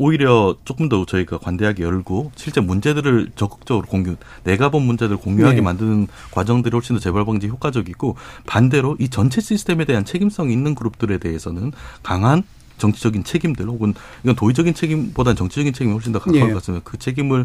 [0.00, 5.60] 오히려 조금 더 저희가 관대하게 열고 실제 문제들을 적극적으로 공유, 내가 본 문제들을 공유하게 네.
[5.62, 8.14] 만드는 과정들이 훨씬 더 재발 방지 효과적이고
[8.46, 11.72] 반대로 이 전체 시스템에 대한 책임성이 있는 그룹들에 대해서는
[12.04, 12.44] 강한
[12.76, 13.92] 정치적인 책임들 혹은
[14.22, 16.46] 이건 도의적인 책임보다는 정치적인 책임이 훨씬 더 가까울 예.
[16.52, 16.88] 것 같습니다.
[16.88, 17.44] 그 책임을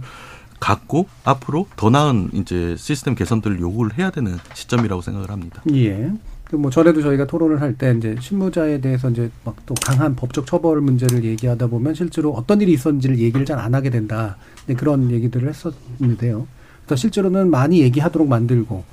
[0.63, 5.61] 갖고 앞으로 더 나은 이제 시스템 개선들을 요구를 해야 되는 시점이라고 생각을 합니다.
[5.73, 6.09] 예.
[6.45, 10.79] 그뭐 전에도 저희가 토론을 할 때 이제 실무자에 대해서 이제 막 또 강한 법적 처벌
[10.81, 14.37] 문제를 얘기하다 보면 실제로 어떤 일이 있었는지를 얘기를 잘 안 하게 된다.
[14.63, 16.47] 이제 그런 얘기들을 했었는데요.
[16.85, 18.83] 그래서 실제로는 많이 얘기하도록 만들고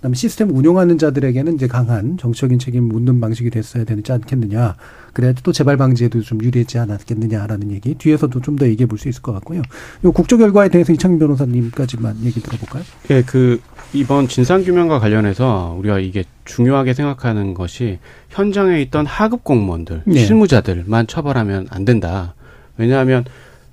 [0.00, 4.76] 그다음에 시스템 운용하는 자들에게는 이제 강한 정치적인 책임을 묻는 방식이 됐어야 되지 않겠느냐.
[5.12, 9.20] 그래야 또 재발 방지에도 좀 유리했지 않았겠느냐라는 얘기 뒤에서도 좀 더 얘기해 볼 수 있을
[9.22, 9.60] 것 같고요.
[10.04, 12.82] 요 국조 결과에 대해서 이창민 변호사님까지만 얘기 들어볼까요?
[13.10, 13.60] 예, 그
[13.92, 17.98] 이번 진상 규명과 관련해서 우리가 이게 중요하게 생각하는 것이
[18.30, 20.24] 현장에 있던 하급 공무원들, 네.
[20.24, 22.34] 실무자들만 처벌하면 안 된다.
[22.78, 23.24] 왜냐하면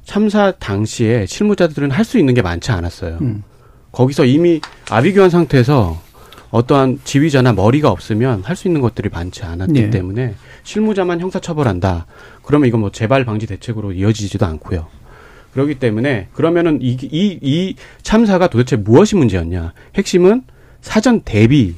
[0.04, 3.18] 참사 당시에 실무자들은 할 수 있는 게 많지 않았어요.
[3.22, 3.44] 음.
[3.92, 4.60] 거기서 이미
[4.90, 6.02] 아비규환 상태에서
[6.52, 9.90] 어떠한 지휘자나 머리가 없으면 할 수 있는 것들이 많지 않았기 네.
[9.90, 12.06] 때문에 실무자만 형사처벌한다.
[12.44, 14.88] 그러면 이건 뭐 재발 방지 대책으로 이어지지도 않고요.
[15.54, 19.74] 그렇기 때문에 그러면은 이, 이, 이 참사가 도대체 무엇이 문제였냐?
[19.96, 20.44] 핵심은
[20.82, 21.74] 사전 대비에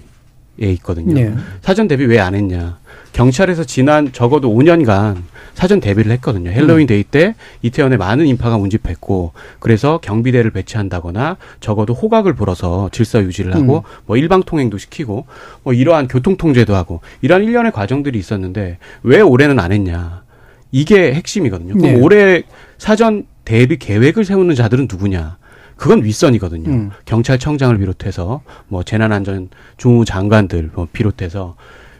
[0.59, 1.13] 있거든요.
[1.13, 1.33] 네.
[1.61, 2.77] 사전 대비 왜 안 했냐?
[3.13, 6.51] 경찰에서 지난 적어도 5년간 사전 대비를 했거든요.
[6.51, 13.53] 헬로윈 데이 때 이태원에 많은 인파가 운집했고 그래서 경비대를 배치한다거나 적어도 호각을 불어서 질서 유지를
[13.55, 15.25] 하고 뭐 일방 통행도 시키고
[15.63, 20.23] 뭐 이러한 교통 통제도 하고 이러한 일련의 과정들이 있었는데 왜 올해는 안 했냐?
[20.71, 21.73] 이게 핵심이거든요.
[21.73, 21.99] 그럼 네.
[21.99, 22.43] 올해
[22.77, 25.37] 사전 대비 계획을 세우는 자들은 누구냐?
[25.75, 26.69] 그건 윗선이거든요.
[26.69, 26.91] 음.
[27.05, 31.55] 경찰청장을 비롯해서 뭐 재난안전 주무 장관들 뭐 비롯해서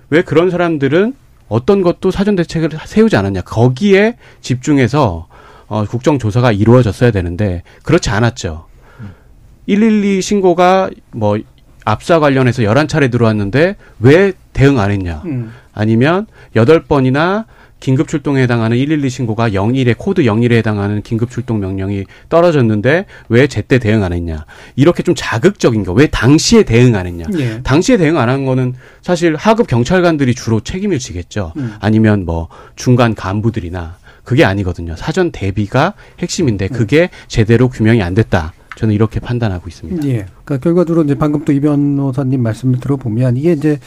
[0.10, 1.14] 왜 그런 사람들은
[1.48, 3.42] 어떤 것도 사전 대책을 세우지 않았냐?
[3.42, 5.28] 거기에 집중해서
[5.68, 8.66] 어, 국정조사가 이루어졌어야 되는데 그렇지 않았죠.
[9.68, 11.38] 112 신고가 뭐
[11.86, 15.22] 압사 관련해서 11차례 들어왔는데 왜 대응 안 했냐?
[15.26, 15.52] 음.
[15.74, 17.46] 아니면 8번이나
[17.80, 23.80] 긴급 출동에 해당하는 112 신고가 01에 코드 01에 해당하는 긴급 출동 명령이 떨어졌는데 왜 제때
[23.80, 24.46] 대응 안 했냐?
[24.76, 25.94] 이렇게 좀 자극적인 거.
[25.94, 27.26] 왜 당시에 대응 안 했냐?
[27.38, 27.62] 예.
[27.64, 31.54] 당시에 대응 안 한 거는 사실 하급 경찰관들이 주로 책임을 지겠죠.
[31.58, 31.74] 음.
[31.80, 34.96] 아니면 뭐 중간 간부들이나 그게 아니거든요.
[34.96, 38.54] 사전 대비가 핵심인데 그게 제대로 규명이 안 됐다.
[38.76, 40.08] 저는 이렇게 판단하고 있습니다.
[40.08, 40.26] 예.
[40.46, 43.80] 그러니까 결과적으로 이제 방금 또 이 변호사님 말씀을 들어보면 이게 이제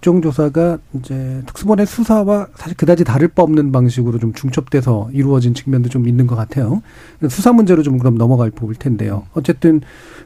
[0.00, 6.08] 국정조사가 이제 특수본의 수사와 사실 그다지 다를 바 없는 방식으로 좀 중첩돼서 이루어진 측면도 좀
[6.08, 6.82] 있는 것 같아요.
[7.28, 9.26] 수사 문제로 좀 그럼 넘어갈 볼 텐데요.
[9.34, 9.80] 어쨌든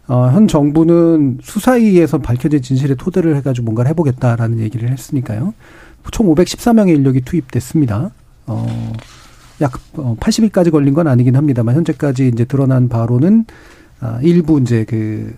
[0.07, 5.55] 어, 현 정부는 수사위에서 밝혀진 진실에 토대를 해가지고 뭔가를 해보겠다라는 얘기를 했으니까요.
[6.11, 8.11] 총 514명의 인력이 투입됐습니다.
[8.47, 8.93] 어,
[9.61, 13.47] 약 80일까지 걸린 건 아니긴 합니다만 현재까지 이제 드러난 바로는
[14.01, 15.35] 아, 일부 이제 그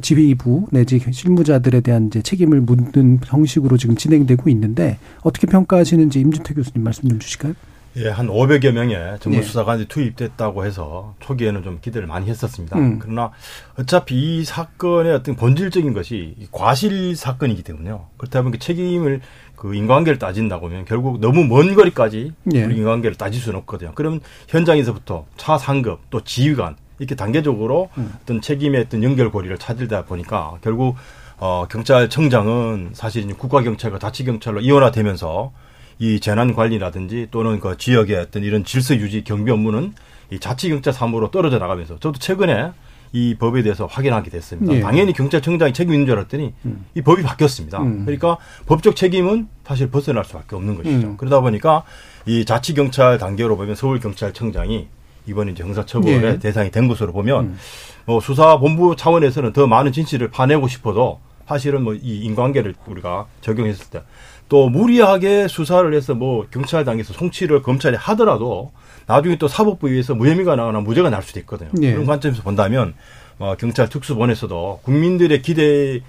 [0.00, 6.84] 지휘부 내지 실무자들에 대한 이제 책임을 묻는 형식으로 지금 진행되고 있는데 어떻게 평가하시는지 임준태 교수님
[6.84, 7.54] 말씀 좀 주실까요?
[7.96, 9.42] 예, 한 500여 명의 정부 네.
[9.42, 12.78] 수사관이 투입됐다고 해서 초기에는 좀 기대를 많이 했었습니다.
[12.78, 13.00] 음.
[13.00, 13.32] 그러나
[13.76, 18.06] 어차피 이 사건의 어떤 본질적인 것이 이 과실 사건이기 때문에요.
[18.16, 19.20] 그렇다 보니까 책임을
[19.56, 22.64] 그 인과관계를 따진다고 하면 결국 너무 먼 거리까지 예.
[22.64, 23.92] 우리 인과관계를 따질 수는 없거든요.
[23.96, 28.12] 그러면 현장에서부터 차 상급 또 지휘관 이렇게 단계적으로 음.
[28.22, 30.96] 어떤 책임의 어떤 연결고리를 찾으다 보니까 결국
[31.38, 35.50] 어, 경찰청장은 사실 이제 국가경찰과 자치경찰로 이원화되면서
[35.98, 39.94] 이 재난 관리라든지 또는 그 지역의 어떤 이런 질서 유지 경비 업무는
[40.30, 42.72] 이 자치경찰 사무로 떨어져 나가면서 저도 최근에
[43.12, 44.74] 이 법에 대해서 확인하게 됐습니다.
[44.74, 44.80] 예.
[44.80, 46.52] 당연히 경찰청장이 책임 있는 줄 알았더니
[46.94, 47.80] 이 법이 바뀌었습니다.
[47.80, 48.04] 음.
[48.04, 48.36] 그러니까
[48.66, 51.08] 법적 책임은 사실 벗어날 수밖에 없는 것이죠.
[51.08, 51.16] 음.
[51.16, 51.82] 그러다 보니까
[52.26, 54.86] 이 자치경찰 단계로 보면 서울경찰청장이
[55.30, 56.38] 이번에 이제 형사처벌의 예.
[56.38, 57.58] 대상이 된 것으로 보면 음.
[58.04, 64.02] 뭐 수사본부 차원에서는 더 많은 진실을 파내고 싶어도 사실은 뭐 이 인과관계를 우리가 적용했을 때
[64.50, 68.72] 또 무리하게 수사를 해서 뭐 경찰 단계에서 송치를 검찰이 하더라도
[69.06, 71.70] 나중에 또 사법부에서 무혐의가 나거나 무죄가 날 수도 있거든요.
[71.82, 71.92] 예.
[71.92, 72.94] 그런 관점에서 본다면
[73.38, 76.00] 어, 경찰 특수본에서도 국민들의 기대에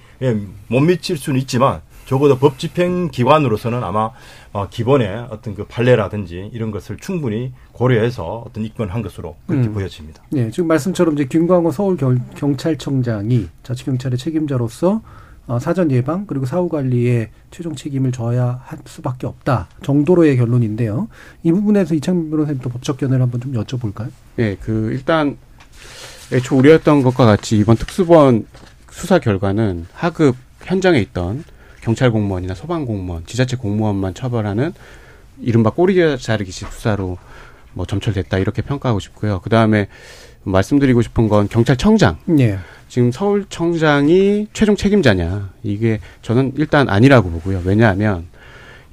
[0.67, 4.09] 못 미칠 수는 있지만 적어도 법 집행 기관으로서는 아마
[4.51, 9.73] 어, 기본의 어떤 그 판례라든지 이런 것을 충분히 고려해서 어떤 입건한 것으로 그렇게 음.
[9.73, 10.21] 보여집니다.
[10.35, 15.01] 예, 지금 말씀처럼 이제 김광호 서울 결- 경찰청장이 자치 경찰의 책임자로서
[15.47, 21.07] 어, 사전 예방 그리고 사후 관리에 최종 책임을 져야 할 수밖에 없다 정도로의 결론인데요.
[21.43, 24.09] 이 부분에서 이창민 변호사님 또 법적 견해를 한번 좀 여쭤볼까요?
[24.39, 25.37] 예, 그 일단
[26.33, 28.47] 애초 우려했던 것과 같이 이번 특수본
[28.89, 31.45] 수사 결과는 하급 현장에 있던
[31.81, 34.73] 경찰 공무원이나 소방 공무원, 지자체 공무원만 처벌하는
[35.41, 37.17] 이른바 꼬리 자르기식 수사로
[37.73, 39.41] 뭐 점철됐다 이렇게 평가하고 싶고요.
[39.43, 39.87] 그 다음에
[40.43, 42.17] 말씀드리고 싶은 건 경찰청장.
[42.39, 42.59] 예.
[42.87, 47.61] 지금 서울청장이 최종 책임자냐 이게 저는 일단 아니라고 보고요.
[47.63, 48.27] 왜냐하면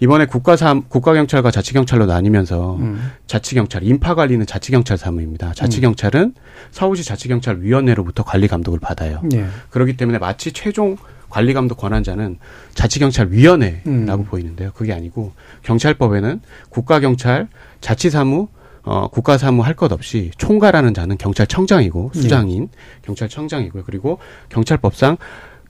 [0.00, 3.10] 이번에 국가사 국가경찰과 자치경찰로 나뉘면서 음.
[3.26, 5.52] 자치경찰 인파 관리는 자치경찰 사무입니다.
[5.54, 6.34] 자치경찰은
[6.70, 9.20] 서울시 자치경찰 위원회로부터 관리 감독을 받아요.
[9.34, 9.46] 예.
[9.70, 10.96] 그렇기 때문에 마치 최종
[11.28, 12.38] 관리 감독 권한자는
[12.74, 14.24] 자치경찰위원회라고 음.
[14.24, 14.70] 보이는데요.
[14.74, 17.48] 그게 아니고 경찰법에는 국가경찰
[17.80, 18.48] 자치사무
[18.84, 22.68] 어, 국가사무 할 것 없이 총괄하는 자는 경찰청장이고 수장인
[23.02, 23.82] 경찰청장이고요.
[23.84, 25.18] 그리고 경찰법상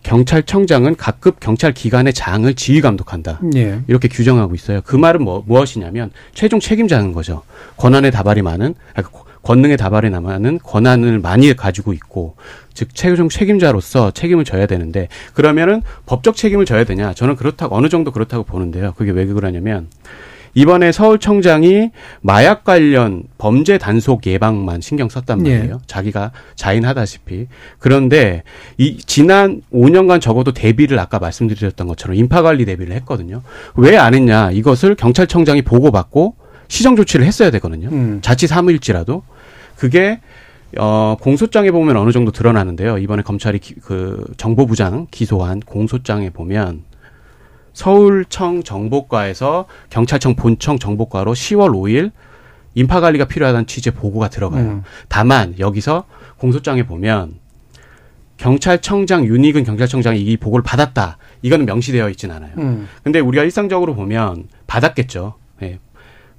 [0.05, 3.41] 경찰청장은 각급 경찰 기관의 장을 지휘 감독한다.
[3.57, 3.81] 예.
[3.89, 4.81] 이렇게 규정하고 있어요.
[4.85, 7.43] 그 말은 뭐, 무엇이냐면 최종 책임자는 거죠.
[7.77, 9.03] 권한의 다발이 많은 아,
[9.49, 12.37] 권능의 다발이 많은 권한을 많이 가지고 있고
[12.75, 17.15] 즉 최종 책임자로서 책임을 져야 되는데 그러면은 법적 책임을 져야 되냐?
[17.15, 18.93] 저는 그렇다고 어느 정도 그렇다고 보는데요.
[18.99, 19.89] 그게 왜 그러냐면
[20.53, 25.57] 이번에 서울청장이 마약 관련 범죄 단속 예방만 신경 썼단 예.
[25.59, 25.81] 말이에요.
[25.87, 27.47] 자기가 자인하다시피.
[27.79, 28.43] 그런데
[28.77, 33.41] 이 지난 5년간 적어도 대비를 아까 말씀드렸던 것처럼 인파 관리 대비를 했거든요.
[33.77, 34.51] 왜 안 했냐?
[34.51, 36.35] 이것을 경찰청장이 보고받고
[36.69, 37.89] 시정 조치를 했어야 되거든요.
[37.91, 38.19] 음.
[38.21, 39.23] 자치 사무일지라도
[39.79, 40.21] 그게
[40.77, 42.99] 어 공소장에 보면 어느 정도 드러나는데요.
[42.99, 46.83] 이번에 검찰이 기, 그 정보부장 기소한 공소장에 보면
[47.73, 52.11] 서울청 정보과에서 경찰청 본청 정보과로 10월 5일
[52.75, 54.65] 인파 관리가 필요하다는 취지의 보고가 들어가요.
[54.65, 54.83] 음.
[55.09, 56.05] 다만 여기서
[56.39, 57.37] 공소장에 보면
[58.37, 61.19] 경찰청장 윤익은 경찰청장이 이 보고를 받았다.
[61.43, 62.53] 이거는 명시되어 있진 않아요.
[62.59, 62.89] 음.
[63.05, 65.35] 근데 우리가 일상적으로 보면 받았겠죠.
[65.63, 65.79] 예.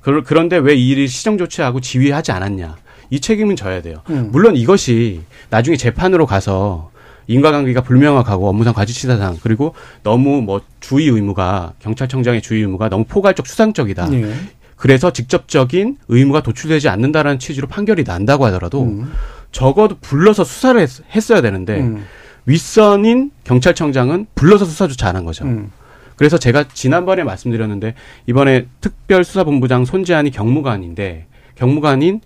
[0.02, 2.76] 그, 그런데 왜 이 일을 시정 조치하고 지휘하지 않았냐.
[3.10, 4.02] 이 책임은 져야 돼요.
[4.10, 4.30] 음.
[4.32, 6.92] 물론 이것이 나중에 재판으로 가서
[7.28, 14.12] 인과관계가 불명확하고 업무상 과실치사상 그리고 너무 뭐 주의 의무가 경찰청장의 주의 의무가 너무 포괄적 수상적이다.
[14.14, 14.34] 예.
[14.76, 19.12] 그래서 직접적인 의무가 도출되지 않는다라는 취지로 판결이 난다고 하더라도 음.
[19.52, 22.06] 적어도 불러서 수사를 했, 어야 되는데 음.
[22.46, 25.46] 윗선인 경찰청장은 불러서 수사조차 안 한 거죠.
[25.46, 25.72] 음.
[26.16, 27.94] 그래서 제가 지난번에 말씀드렸는데
[28.26, 32.22] 이번에 특별수사본부장 손재한이 경무관인데 경무관인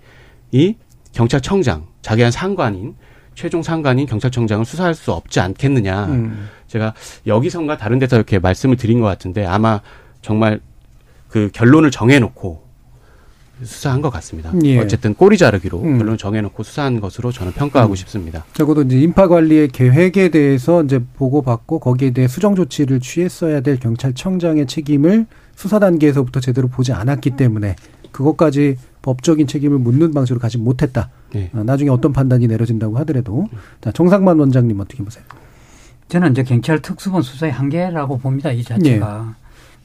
[0.53, 0.75] 이
[1.11, 2.95] 경찰청장 자기한 상관인
[3.35, 6.05] 최종 상관인 경찰청장을 수사할 수 없지 않겠느냐.
[6.05, 6.47] 음.
[6.67, 6.93] 제가
[7.25, 9.81] 여기선가 다른 데서 이렇게 말씀을 드린 것 같은데 아마
[10.21, 10.61] 정말
[11.27, 12.63] 그 결론을 정해놓고
[13.63, 14.51] 수사한 것 같습니다.
[14.63, 14.77] 예.
[14.77, 15.97] 어쨌든 꼬리 자르기로 음.
[15.97, 17.95] 결론 정해놓고 수사한 것으로 저는 평가하고 음.
[17.95, 18.45] 싶습니다.
[18.53, 24.67] 적어도 이제 인파 관리의 계획에 대해서 이제 보고받고 거기에 대해 수정 조치를 취했어야 될 경찰청장의
[24.67, 27.75] 책임을 수사 단계에서부터 제대로 보지 않았기 때문에
[28.11, 31.09] 그것까지 법적인 책임을 묻는 방식으로 가지 못했다.
[31.33, 31.51] 네.
[31.53, 33.47] 어, 나중에 어떤 판단이 내려진다고 하더라도
[33.81, 35.23] 자 정상만 원장님 어떻게 보세요?
[36.07, 38.51] 저는 이제 경찰 특수본 수사의 한계라고 봅니다.
[38.51, 39.35] 이 자체가.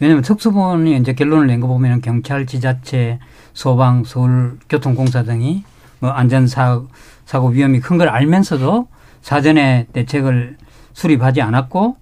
[0.00, 3.18] 왜냐하면 특수본이 이제 결론을 낸 거 보면 경찰, 지자체,
[3.52, 5.64] 소방, 서울 교통공사 등이
[6.00, 6.83] 뭐 안전사
[7.26, 8.87] 사고 위험이 큰 걸 알면서도
[9.20, 10.57] 사전에 대책을
[10.92, 11.96] 수립하지 않았고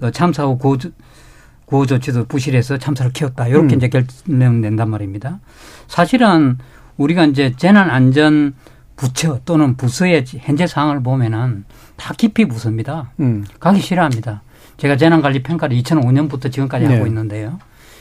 [0.00, 0.56] 또 참사 후
[1.72, 3.48] 구호, 구호 조치도 부실해서 참사를 키웠다.
[3.48, 3.78] 이렇게 음.
[3.78, 5.40] 이제 결론 낸단 말입니다.
[5.88, 6.58] 사실은
[6.98, 8.54] 우리가 이제 재난 안전
[8.94, 11.64] 부처 또는 부서의 현재 상황을 보면은
[11.96, 13.10] 다 깊이 무섭니다.
[13.20, 13.44] 음.
[13.58, 14.42] 가기 싫어합니다.
[14.76, 16.94] 제가 재난관리 평가를 2005년부터 지금까지 네.
[16.94, 17.58] 하고 있는데요.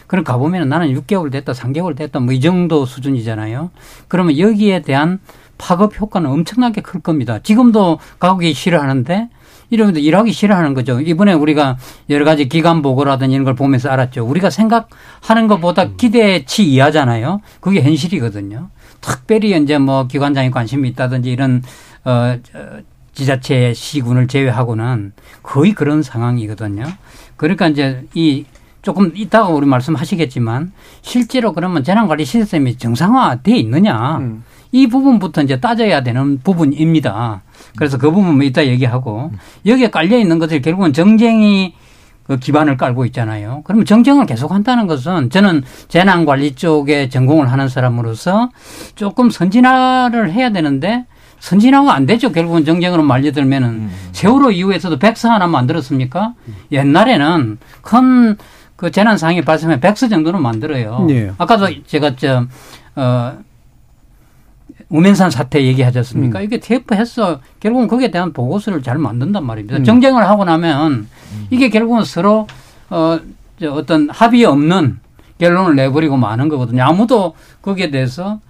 [0.07, 3.71] 그럼 가보면 나는 6개월 됐다, 3개월 됐다, 뭐 이 정도 수준이잖아요.
[4.09, 5.19] 그러면 여기에 대한
[5.57, 7.39] 파급 효과는 엄청나게 클 겁니다.
[7.39, 9.29] 지금도 가기 싫어하는데
[9.71, 11.01] 이러면 일하기 싫어하는 거죠.
[11.01, 11.77] 이번에 우리가
[12.09, 14.23] 여러 가지 기관 보고라든지 이런 걸 보면서 알았죠.
[14.23, 17.41] 우리가 생각하는 것보다 기대치 이하잖아요.
[17.59, 18.69] 그게 현실이거든요.
[18.99, 21.63] 특별히 이제 뭐 기관장이 관심이 있다든지 이런
[22.03, 22.79] 어, 어,
[23.13, 26.85] 지자체 시군을 제외하고는 거의 그런 상황이거든요.
[27.37, 28.45] 그러니까 이제 이
[28.81, 34.43] 조금 이따가 우리 말씀하시겠지만 실제로 그러면 재난관리 시스템이 정상화돼 있느냐 음.
[34.71, 37.41] 이 부분부터 이제 따져야 되는 부분입니다.
[37.75, 39.31] 그래서 그 부분 뭐 이따 얘기하고
[39.65, 41.73] 여기에 깔려 있는 것을 결국은 정쟁이
[42.23, 43.61] 그 기반을 깔고 있잖아요.
[43.65, 48.49] 그러면 정쟁을 계속 한다는 것은 저는 재난 관리 쪽에 전공을 하는 사람으로서
[48.95, 51.05] 조금 선진화를 해야 되는데
[51.39, 52.31] 선진화가 안 되죠.
[52.31, 56.33] 결국은 정쟁으로 말려들면은 세월호 이후에서도 백서 하나 만들었습니까?
[56.71, 58.37] 옛날에는 큰
[58.81, 61.05] 그 재난 상황이 발생하면 백서 정도는 만들어요.
[61.11, 61.31] 예.
[61.37, 62.47] 아까도 제가 저
[62.95, 63.37] 어,
[64.91, 66.39] 우면산 사태 얘기하지 않습니까?
[66.39, 66.43] 음.
[66.43, 69.77] 이게 TF해서 결국은 거기에 대한 보고서를 잘 만든단 말입니다.
[69.77, 69.83] 음.
[69.83, 71.07] 정쟁을 하고 나면
[71.49, 72.45] 이게 결국은 서로
[72.89, 73.19] 어,
[73.59, 74.99] 저 어떤 합의 없는
[75.39, 76.83] 결론을 내버리고 마는 거거든요.
[76.83, 78.41] 아무도 거기에 대해서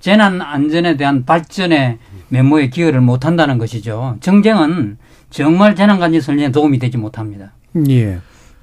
[0.00, 1.98] 재난 안전에 대한 발전에
[2.30, 4.16] 메모에 기여를 못 한다는 것이죠.
[4.20, 4.96] 정쟁은
[5.28, 7.52] 정말 재난 관리 설계에 도움이 되지 못합니다.
[7.88, 8.18] 예.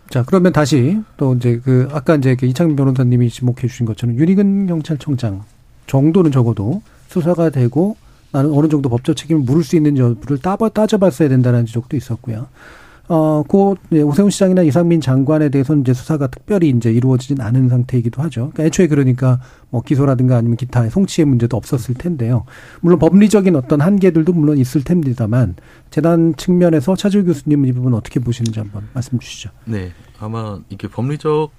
[0.09, 4.67] 자, 그러면 다시 또 이제 그 아까 이제 그 이창민 변호사님이 지목해 주신 것처럼 윤희근
[4.67, 5.43] 경찰청장
[5.85, 7.97] 정도는 적어도 수사가 되고
[8.31, 12.47] 나는 어느 정도 법적 책임을 물을 수 있는 여부를 따져, 따져봤어야 된다는 지적도 있었고요.
[13.09, 18.21] 어, 고 예, 오세훈 시장이나 이상민 장관에 대해서는 이제 수사가 특별히 이제 이루어지진 않은 상태이기도
[18.23, 18.49] 하죠.
[18.51, 19.39] 그러니까 애초에 그러니까
[19.69, 22.43] 뭐 기소라든가 아니면 기타의 송치의 문제도 없었을 텐데요.
[22.81, 25.55] 물론 법리적인 어떤 한계들도 물론 있을 텐데다만
[25.89, 29.51] 재단 측면에서 차질 교수님은 이 부분 어떻게 보시는지 한번 말씀 주시죠.
[29.63, 31.51] 네, 아마 이게 법리적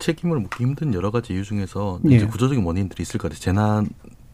[0.00, 2.16] 책임을 묻기 힘든 여러 가지 이유 중에서 예.
[2.16, 3.40] 이제 구조적인 원인들이 있을 것 같아요.
[3.40, 3.88] 재난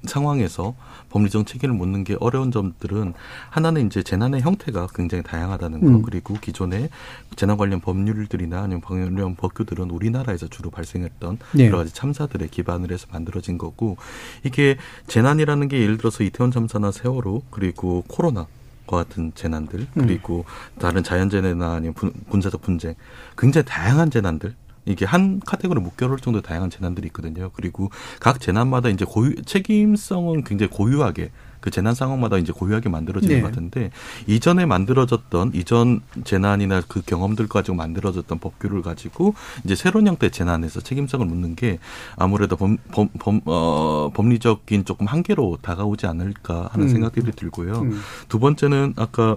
[0.04, 0.74] 상황에서
[1.10, 3.14] 법리적 책임을 묻는 게 어려운 점들은
[3.50, 6.02] 하나는 이제 재난의 형태가 굉장히 다양하다는 거 음.
[6.02, 6.90] 그리고 기존의
[7.36, 11.66] 재난 관련 법률들이나 아니면 관련 법규들은 우리나라에서 주로 발생했던 네.
[11.66, 13.96] 여러 가지 참사들에 기반을 해서 만들어진 거고
[14.44, 18.46] 이게 재난이라는 게 예를 들어서 이태원 참사나 세월호 그리고 코로나
[18.86, 19.86] 과 같은 재난들 음.
[19.94, 20.46] 그리고
[20.78, 22.94] 다른 자연재해나 아니면 분, 군사적 분쟁
[23.36, 24.54] 굉장히 다양한 재난들
[24.88, 27.50] 이게 한 카테고리 묶여놓을 정도의 다양한 재난들이 있거든요.
[27.54, 33.42] 그리고 각 재난마다 이제 고유 책임성은 굉장히 고유하게 그 재난 상황마다 이제 고유하게 만들어지는 네.
[33.42, 33.90] 것 같은데
[34.26, 41.26] 이전에 만들어졌던 이전 재난이나 그 경험들 가지고 만들어졌던 법규를 가지고 이제 새로운 형태의 재난에서 책임성을
[41.26, 41.78] 묻는 게
[42.16, 46.88] 아무래도 범, 범, 범, 어, 법리적인 조금 한계로 다가오지 않을까 하는 음.
[46.88, 47.80] 생각들이 들고요.
[47.80, 48.00] 음.
[48.28, 49.36] 두 번째는 아까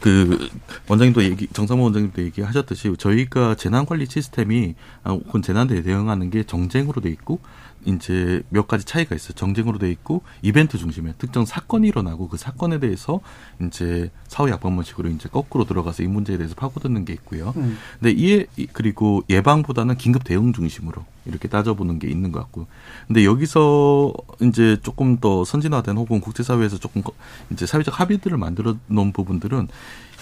[0.00, 0.48] 그
[0.88, 7.00] 원장님도 얘기 정상모 원장님도 얘기하셨듯이 저희가 재난 관리 시스템이 아, 혹은 재난에 대응하는 게 정쟁으로
[7.00, 7.40] 돼 있고
[7.84, 9.32] 이제 몇 가지 차이가 있어요.
[9.34, 13.20] 정쟁으로 돼 있고 이벤트 중심에 특정 사건이 일어나고 그 사건에 대해서
[13.60, 17.54] 이제 사후 약방문식으로 이제 거꾸로 들어가서 이 문제에 대해서 파고드는 게 있고요.
[17.56, 17.78] 음.
[18.00, 22.66] 근데 이에 그리고 예방보다는 긴급 대응 중심으로 이렇게 따져보는 게 있는 것 같고.
[23.06, 24.12] 근데 여기서
[24.42, 27.02] 이제 조금 더 선진화된 혹은 국제사회에서 조금
[27.50, 29.68] 이제 사회적 합의들을 만들어 놓은 부분들은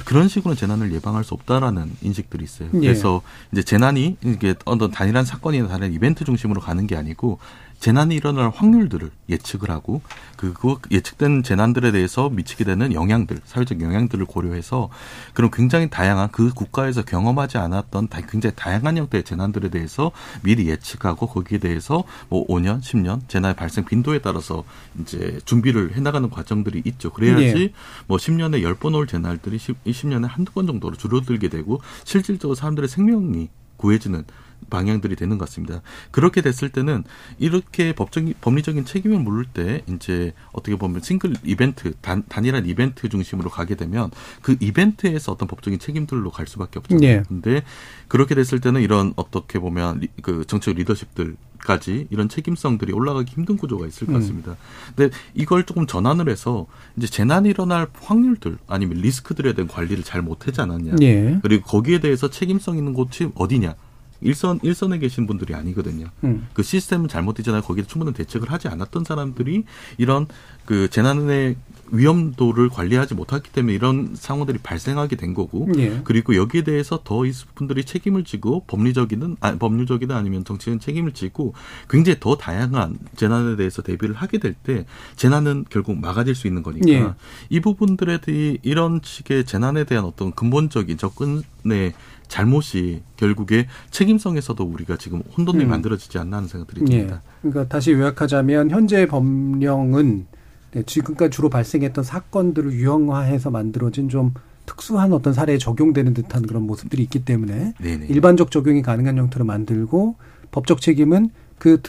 [0.04, 2.68] 그런 식으로 재난을 예방할 수 없다라는 인식들이 있어요.
[2.74, 2.80] 예.
[2.80, 7.38] 그래서 이제 재난이 이게 어떤 단일한 사건이나 다른 이벤트 중심으로 가는 게 아니고
[7.86, 10.02] 재난이 일어날 확률들을 예측을 하고
[10.36, 10.52] 그
[10.90, 14.88] 예측된 재난들에 대해서 미치게 되는 영향들, 사회적 영향들을 고려해서
[15.34, 20.10] 그런 굉장히 다양한 그 국가에서 경험하지 않았던 굉장히 다양한 형태의 재난들에 대해서
[20.42, 24.64] 미리 예측하고 거기에 대해서 뭐 5년, 10년 재난의 발생 빈도에 따라서
[25.00, 27.12] 이제 준비를 해 나가는 과정들이 있죠.
[27.12, 27.72] 그래야지 네.
[28.08, 34.24] 뭐 10년에 10번 올 재난들이 20년에 한두 번 정도로 줄어들게 되고 실질적으로 사람들의 생명이 구해지는
[34.70, 35.82] 방향들이 되는 것 같습니다.
[36.10, 37.04] 그렇게 됐을 때는
[37.38, 43.50] 이렇게 법적인 법리적인 책임을 물을 때 이제 어떻게 보면 싱글 이벤트 단, 단일한 이벤트 중심으로
[43.50, 44.10] 가게 되면
[44.42, 47.00] 그 이벤트에서 어떤 법적인 책임들로 갈 수밖에 없잖아요.
[47.00, 47.22] 네.
[47.28, 47.62] 근데
[48.08, 53.56] 그렇게 됐을 때는 이런 어떻게 보면 리, 그 정책 리더십들 까지 이런 책임성들이 올라가기 힘든
[53.56, 54.20] 구조가 있을 것 음.
[54.20, 54.52] 같습니다.
[54.52, 54.56] 음.
[54.94, 56.66] 근데 이걸 조금 전환을 해서
[56.96, 60.96] 이제 재난이 일어날 확률들 아니면 리스크들에 대한 관리를 잘 못하지 않았냐.
[61.02, 61.38] 예.
[61.42, 63.74] 그리고 거기에 대해서 책임성 있는 곳이 어디냐.
[64.20, 66.06] 일선 일선에 계신 분들이 아니거든요.
[66.24, 66.46] 음.
[66.54, 67.62] 그 시스템은 잘못되잖아요.
[67.62, 69.64] 거기에 충분한 대책을 하지 않았던 사람들이
[69.98, 70.26] 이런
[70.64, 71.56] 그 재난의
[71.92, 76.00] 위험도를 관리하지 못했기 때문에 이런 상황들이 발생하게 된 거고 예.
[76.04, 81.54] 그리고 여기에 대해서 더 이 분들이 책임을 지고 법리적이든 아, 법률적이든 아니면 정치적인 책임을 지고
[81.88, 86.88] 굉장히 더 다양한 재난에 대해서 대비를 하게 될 때 재난은 결국 막아질 수 있는 거니까
[86.88, 87.06] 예.
[87.50, 91.92] 이 부분들에 대해 이런 식의 재난에 대한 어떤 근본적인 접근의
[92.28, 95.70] 잘못이 결국에 책임성에서도 우리가 지금 혼돈이 음.
[95.70, 97.22] 만들어지지 않나 하는 생각들이 듭니다.
[97.24, 97.38] 예.
[97.42, 100.26] 그러니까 다시 요약하자면 현재 법령은
[100.72, 104.34] 네, 지금까지 주로 발생했던 사건들을 유형화해서 만들어진 좀
[104.66, 108.06] 특수한 어떤 사례에 적용되는 듯한 그런 모습들이 있기 때문에 네네.
[108.06, 110.16] 일반적 적용이 가능한 형태로 만들고
[110.50, 111.80] 법적 책임은 그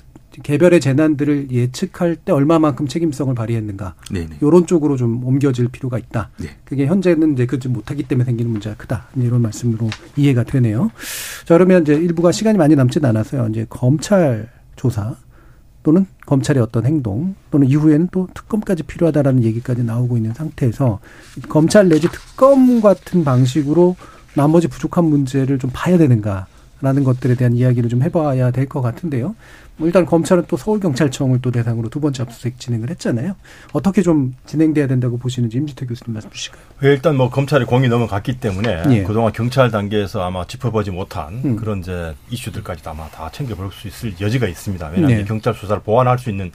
[0.43, 4.37] 개별의 재난들을 예측할 때 얼마만큼 책임성을 발휘했는가 네네.
[4.41, 6.29] 이런 쪽으로 좀 옮겨질 필요가 있다.
[6.37, 6.49] 네.
[6.63, 9.07] 그게 현재는 이제 그지 못하기 때문에 생기는 문제가 크다.
[9.15, 10.91] 이런 말씀으로 이해가 되네요.
[11.45, 13.47] 자 그러면 이제 일부가 시간이 많이 남진 않아서요.
[13.49, 15.15] 이제 검찰 조사
[15.83, 20.99] 또는 검찰의 어떤 행동 또는 이후에는 또 특검까지 필요하다라는 얘기까지 나오고 있는 상태에서
[21.47, 23.95] 검찰 내지 특검 같은 방식으로
[24.35, 26.47] 나머지 부족한 문제를 좀 봐야 되는가
[26.81, 29.35] 라는 것들에 대한 이야기를 좀 해봐야 될 것 같은데요.
[29.77, 33.35] 뭐 일단 검찰은 또 서울경찰청을 또 대상으로 두 번째 압수수색 진행을 했잖아요.
[33.73, 36.63] 어떻게 좀 진행돼야 된다고 보시는지 임지태 교수님 말씀 주실까요?
[36.83, 39.03] 예, 일단 뭐 검찰이 공이 넘어갔기 때문에 예.
[39.03, 41.55] 그동안 경찰 단계에서 아마 짚어보지 못한 음.
[41.55, 44.87] 그런 이제 이슈들까지도 아마 다 챙겨볼 수 있을 여지가 있습니다.
[44.87, 45.25] 왜냐하면 네.
[45.25, 46.51] 경찰 수사를 보완할 수 있는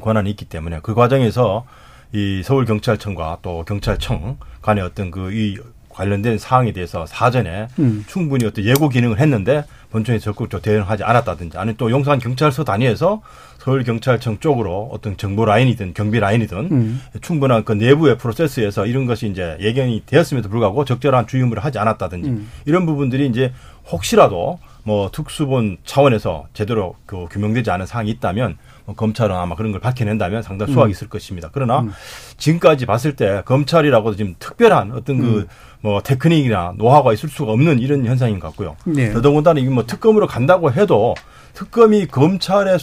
[0.00, 1.66] 권한이 있기 때문에 그 과정에서
[2.12, 5.58] 이 서울경찰청과 또 경찰청 간의 어떤 그 이
[5.92, 8.04] 관련된 사항에 대해서 사전에 음.
[8.06, 13.20] 충분히 어떤 예고 기능을 했는데 본청에 적극적으로 대응하지 않았다든지 아니면 또 용산 경찰서 단위에서
[13.58, 17.02] 서울 경찰청 쪽으로 어떤 정보 라인이든 경비 라인이든 음.
[17.20, 22.50] 충분한 그 내부의 프로세스에서 이런 것이 이제 예견이 되었음에도 불구하고 적절한 주의무를 하지 않았다든지 음.
[22.64, 23.52] 이런 부분들이 이제
[23.90, 29.80] 혹시라도 뭐 특수본 차원에서 제대로 그 규명되지 않은 사항이 있다면 뭐 검찰은 아마 그런 걸
[29.80, 30.90] 밝혀낸다면 상당히 수확이 음.
[30.90, 31.50] 있을 것입니다.
[31.52, 31.92] 그러나 음.
[32.36, 35.46] 지금까지 봤을 때 검찰이라고 지금 특별한 어떤 그 음.
[35.82, 38.76] 뭐 테크닉이나 노하우가 있을 수가 없는 이런 현상인 것 같고요.
[38.84, 39.12] 네.
[39.12, 41.14] 더더군다나 이게 뭐 특검으로 간다고 해도
[41.54, 42.78] 특검이 검찰의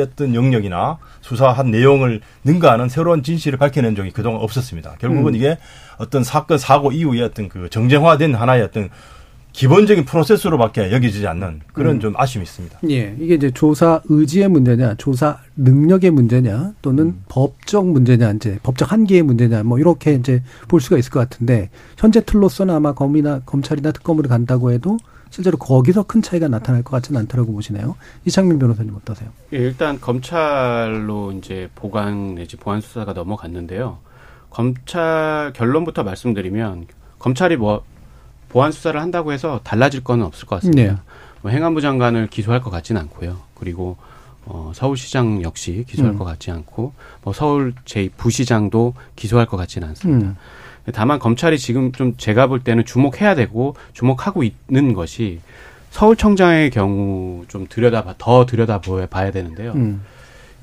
[0.00, 4.96] 어떤 영역이나 수사한 내용을 능가하는 새로운 진실을 밝혀낸 적이 그동안 없었습니다.
[5.00, 5.36] 결국은 음.
[5.36, 5.58] 이게
[5.96, 8.90] 어떤 사건 사고 이후에 어떤 그 정쟁화된 하나의 어떤
[9.54, 12.00] 기본적인 프로세스로밖에 여겨지지 않는 그런 음.
[12.00, 12.80] 좀 아쉬움이 있습니다.
[12.90, 13.14] 예.
[13.20, 17.24] 이게 이제 조사 의지의 문제냐, 조사 능력의 문제냐, 또는 음.
[17.28, 22.20] 법적 문제냐, 이제 법적 한계의 문제냐, 뭐 이렇게 이제 볼 수가 있을 것 같은데 현재
[22.20, 24.98] 틀로서는 아마 검이나 검찰이나 특검으로 간다고 해도
[25.30, 27.94] 실제로 거기서 큰 차이가 나타날 것 같지는 않다라고 보시네요.
[28.24, 29.30] 이창민 변호사님 어떠세요?
[29.52, 33.98] 예, 일단 검찰로 이제 보관 내지 보안 수사가 넘어갔는데요.
[34.50, 36.86] 검찰 결론부터 말씀드리면
[37.20, 37.84] 검찰이 뭐
[38.54, 40.92] 보안 수사를 한다고 해서 달라질 건 없을 것 같습니다.
[40.92, 40.98] 네.
[41.42, 43.36] 뭐 행안부 장관을 기소할 것 같지는 않고요.
[43.56, 43.96] 그리고
[44.46, 46.18] 어, 서울시장 역시 기소할 음.
[46.18, 46.92] 것 같지 않고
[47.24, 50.28] 뭐 서울 제 부시장도 기소할 것 같지는 않습니다.
[50.28, 50.36] 음.
[50.94, 55.40] 다만 검찰이 지금 좀 제가 볼 때는 주목해야 되고 주목하고 있는 것이
[55.90, 58.80] 서울청장의 경우 좀 들여다 더 들여다
[59.10, 59.72] 봐야 되는데요.
[59.72, 60.04] 음.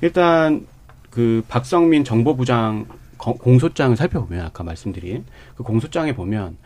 [0.00, 0.66] 일단
[1.10, 2.86] 그 박성민 정보부장
[3.18, 5.26] 거- 공소장을 살펴보면 아까 말씀드린
[5.56, 6.56] 그 공소장에 보면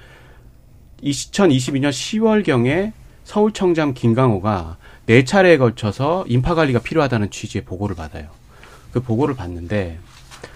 [1.03, 2.93] 2022년 10월경에
[3.25, 4.77] 서울청장 김강호가
[5.07, 8.29] 네 차례에 걸쳐서 인파 관리가 필요하다는 취지의 보고를 받아요.
[8.93, 9.99] 그 보고를 받는데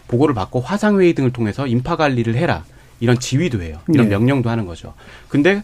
[0.08, 2.64] 보고를 받고 화상 회의 등을 통해서 인파 관리를 해라
[3.00, 3.80] 이런 지휘도 해요.
[3.88, 4.10] 이런 네.
[4.16, 4.94] 명령도 하는 거죠.
[5.28, 5.62] 근데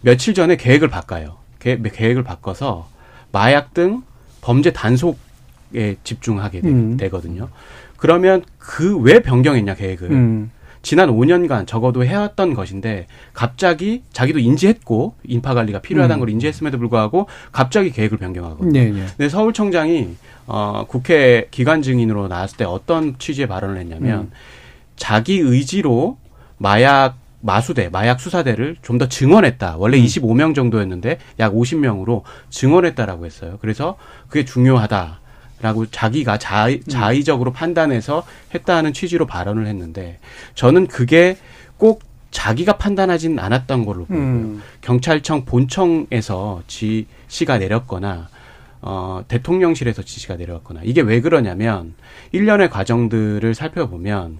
[0.00, 1.38] 며칠 전에 계획을 바꿔요.
[1.60, 2.88] 계, 계획을 바꿔서
[3.32, 4.02] 마약 등
[4.40, 6.96] 범죄 단속에 집중하게 되, 음.
[6.96, 7.48] 되거든요.
[7.96, 10.50] 그러면 그 왜 변경했냐 계획을 음.
[10.84, 16.20] 지난 5년간 적어도 해왔던 것인데 갑자기 자기도 인지했고 인파 관리가 필요하다는 음.
[16.20, 18.70] 걸 인지했음에도 불구하고 갑자기 계획을 변경하거든요.
[18.70, 19.06] 네, 네.
[19.16, 20.10] 근데 서울청장이
[20.46, 24.30] 어, 국회 기관 증인으로 나왔을 때 어떤 취지의 발언을 했냐면 음.
[24.96, 26.18] 자기 의지로
[26.58, 29.76] 마약 마수대, 마약 수사대를 좀 더 증원했다.
[29.78, 30.04] 원래 음.
[30.04, 33.58] 25명 정도였는데 약 50명으로 증원했다라고 했어요.
[33.60, 33.96] 그래서
[34.28, 35.20] 그게 중요하다
[35.64, 36.82] 라고 자기가 자, 음.
[36.86, 40.18] 자의적으로 판단해서 했다는 취지로 발언을 했는데
[40.54, 41.38] 저는 그게
[41.78, 44.18] 꼭 자기가 판단하진 않았던 걸로 보고요.
[44.18, 44.62] 음.
[44.82, 48.28] 경찰청 본청에서 지시가 내렸거나
[48.82, 51.94] 어, 대통령실에서 지시가 내려왔거나 이게 왜 그러냐면
[52.32, 54.36] 일련의 과정들을 살펴보면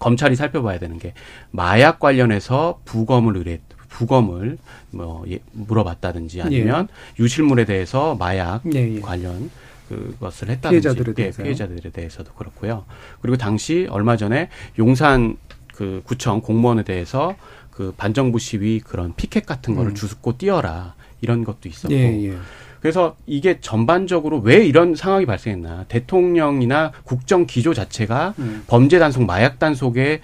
[0.00, 1.14] 검찰이 살펴봐야 되는 게
[1.52, 4.58] 마약 관련해서 부검을 의뢰 부검을
[4.90, 6.88] 뭐 예, 물어봤다든지 아니면
[7.20, 9.00] 유실물에 대해서 마약 예, 예.
[9.00, 9.50] 관련
[9.92, 11.44] 그것을 했다든지 피해자들에 예, 대해서요?
[11.44, 12.84] 피해자들에 대해서도 그렇고요.
[13.20, 15.36] 그리고 당시 얼마 전에 용산
[15.74, 17.36] 그 구청 공무원에 대해서
[17.70, 19.94] 그 반정부 시위 그런 피켓 같은 거를 음.
[19.94, 22.36] 주습고 띄어라 이런 것도 있었고 예, 예.
[22.80, 28.64] 그래서 이게 전반적으로 왜 이런 상황이 발생했나 대통령이나 국정 기조 자체가 음.
[28.66, 30.20] 범죄 단속 마약 단속에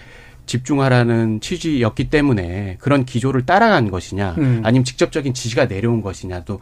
[0.47, 4.63] 집중하라는 취지였기 때문에 그런 기조를 따라간 것이냐 음.
[4.65, 6.61] 아니면 직접적인 지시가 내려온 것이냐도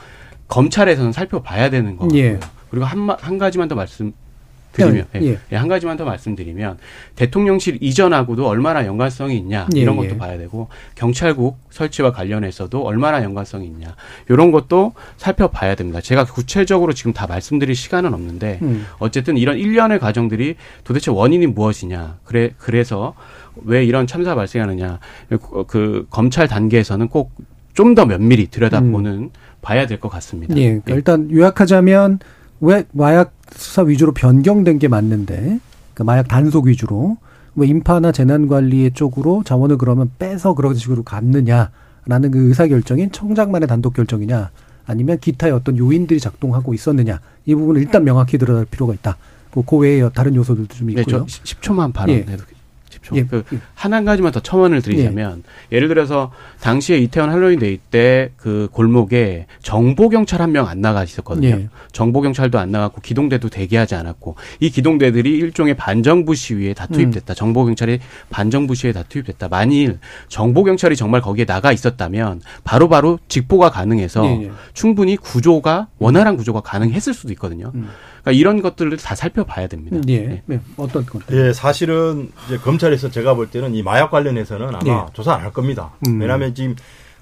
[0.48, 2.18] 검찰에서는 살펴봐야 되는 거고요.
[2.18, 2.38] 예.
[2.70, 4.12] 그리고 한, 마- 한 가지만 더 말씀
[4.72, 5.38] 드리면 예, 예.
[5.52, 6.76] 예, 한 가지만 더 말씀드리면
[7.14, 10.08] 대통령실 이전하고도 얼마나 연관성이 있냐 예, 이런 예.
[10.08, 13.96] 것도 봐야 되고 경찰국 설치와 관련해서도 얼마나 연관성이 있냐
[14.28, 16.02] 이런 것도 살펴봐야 됩니다.
[16.02, 18.86] 제가 구체적으로 지금 다 말씀드릴 시간은 없는데 음.
[18.98, 23.14] 어쨌든 이런 일련의 과정들이 도대체 원인이 무엇이냐 그래 그래서
[23.64, 24.98] 왜 이런 참사 발생하느냐
[25.30, 27.30] 그, 그 검찰 단계에서는 꼭
[27.76, 30.54] 좀 더 면밀히 들여다보는 봐야 될 것 같습니다.
[30.54, 30.58] 음.
[30.58, 32.20] 예, 그러니까 일단 요약하자면
[32.60, 35.60] 왜 마약 수사 위주로 변경된 게 맞는데?
[35.94, 37.16] 그 마약 단속 위주로.
[37.54, 43.66] 왜 인파나 재난 관리 쪽으로 자원을 그러면 빼서 그런 식으로 갔느냐라는 그 의사 결정인 청장만의
[43.66, 44.50] 단독 결정이냐?
[44.86, 47.20] 아니면 기타의 어떤 요인들이 작동하고 있었느냐?
[47.46, 49.16] 이 부분을 일단 명확히 들어갈 필요가 있다.
[49.50, 51.24] 그, 그 외에 다른 요소들도 좀 네, 있고요.
[51.26, 52.44] 저 10초만 발언해도
[53.10, 53.16] 10초.
[53.16, 53.24] 예.
[53.24, 53.44] 그,
[53.74, 55.42] 한, 한 가지만 더 첨언을 드리자면
[55.72, 55.78] 예.
[55.80, 61.02] 를 들어서 당시에 이태원 할로윈 데이 때 그 골목에 정보 경찰 한 명 안 나가
[61.04, 61.48] 있었거든요.
[61.48, 61.68] 예.
[61.92, 67.32] 정보 경찰도 안 나갔고 기동대도 대기하지 않았고 이 기동대들이 일종의 반정부 시위에 다 투입됐다.
[67.32, 67.34] 음.
[67.34, 67.98] 정보 경찰이
[68.30, 69.48] 반정부 시위에 다 투입됐다.
[69.48, 69.98] 만일
[70.28, 74.50] 정보 경찰이 정말 거기에 나가 있었다면 바로바로 직보가 가능해서 예, 예.
[74.72, 77.72] 충분히 구조가 원활한 구조가 가능했을 수도 있거든요.
[77.74, 77.88] 음.
[78.26, 79.96] 그러니까 이런 것들을 다 살펴봐야 됩니다.
[80.08, 80.42] 예.
[80.46, 80.60] 네.
[80.76, 81.22] 어떤 것?
[81.30, 85.12] 예, 사실은 이제 검찰에서 제가 볼 때는 이 마약 관련해서는 아마 예.
[85.12, 85.92] 조사 안 할 겁니다.
[86.08, 86.20] 음.
[86.20, 86.74] 왜냐하면 지금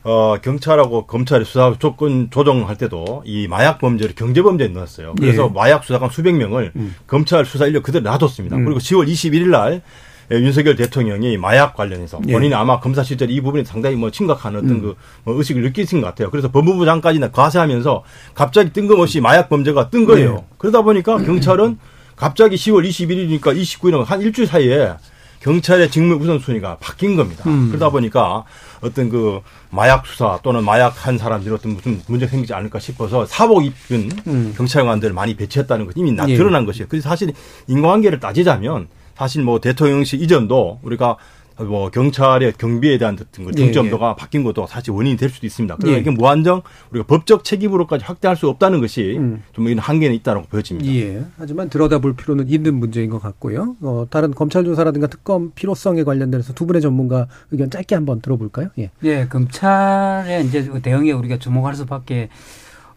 [0.03, 5.15] 어, 경찰하고 검찰이 수사 조건 조정할 때도 이 마약 범죄를 경제 범죄에 넣었어요.
[5.19, 5.53] 그래서 예.
[5.55, 6.95] 마약 수사관 수백 명을 음.
[7.07, 8.57] 검찰 수사 인력 그대로 놔뒀습니다.
[8.57, 8.65] 음.
[8.65, 9.83] 그리고 10월 21일 날 예,
[10.31, 12.33] 윤석열 대통령이 마약 관련해서 예.
[12.33, 14.81] 본인이 아마 검사 시절에 이 부분이 상당히 뭐 심각한 어떤 음.
[14.83, 14.95] 그
[15.25, 16.31] 뭐 의식을 느끼신 것 같아요.
[16.31, 18.03] 그래서 법무부 장까지나 과세하면서
[18.35, 20.37] 갑자기 뜬금없이 마약 범죄가 뜬 거예요.
[20.41, 20.55] 예.
[20.59, 21.79] 그러다 보니까 경찰은
[22.17, 24.93] 갑자기 10월 21일이니까 29일 한 일주일 사이에
[25.41, 27.45] 경찰의 직무 우선순위가 바뀐 겁니다.
[27.49, 27.69] 음.
[27.69, 28.45] 그러다 보니까
[28.81, 33.65] 어떤 그 마약 수사 또는 마약 한 사람들이 어떤 무슨 문제 생기지 않을까 싶어서 사복
[33.65, 34.55] 입은 음.
[34.57, 36.37] 경찰관들을 많이 배치했다는 것이 이미 나- 예.
[36.37, 36.87] 드러난 것이에요.
[36.89, 37.33] 그래서 사실
[37.67, 41.17] 인과관계를 따지자면 사실 뭐 대통령실 이전도 우리가
[41.59, 45.77] 뭐 경찰의 경비에 대한 어떤 그 예, 중점도가 바뀐 것도 사실 원인이 될 수도 있습니다.
[45.79, 46.01] 그러나 예.
[46.01, 49.43] 이게 무한정 우리가 법적 책임으로까지 확대할 수 없다는 것이 음.
[49.53, 50.91] 좀 이런 한계는 있다고 보여집니다.
[50.93, 51.25] 예.
[51.37, 53.77] 하지만 들여다볼 필요는 있는 문제인 것 같고요.
[53.83, 58.71] 어, 다른 검찰 조사라든가 특검 필요성에 관련돼서 두 분의 전문가 의견 짧게 한번 들어볼까요?
[58.79, 58.91] 예.
[59.05, 62.31] 예, 검찰의 이제 그 대응에 우리가 주목할 수밖에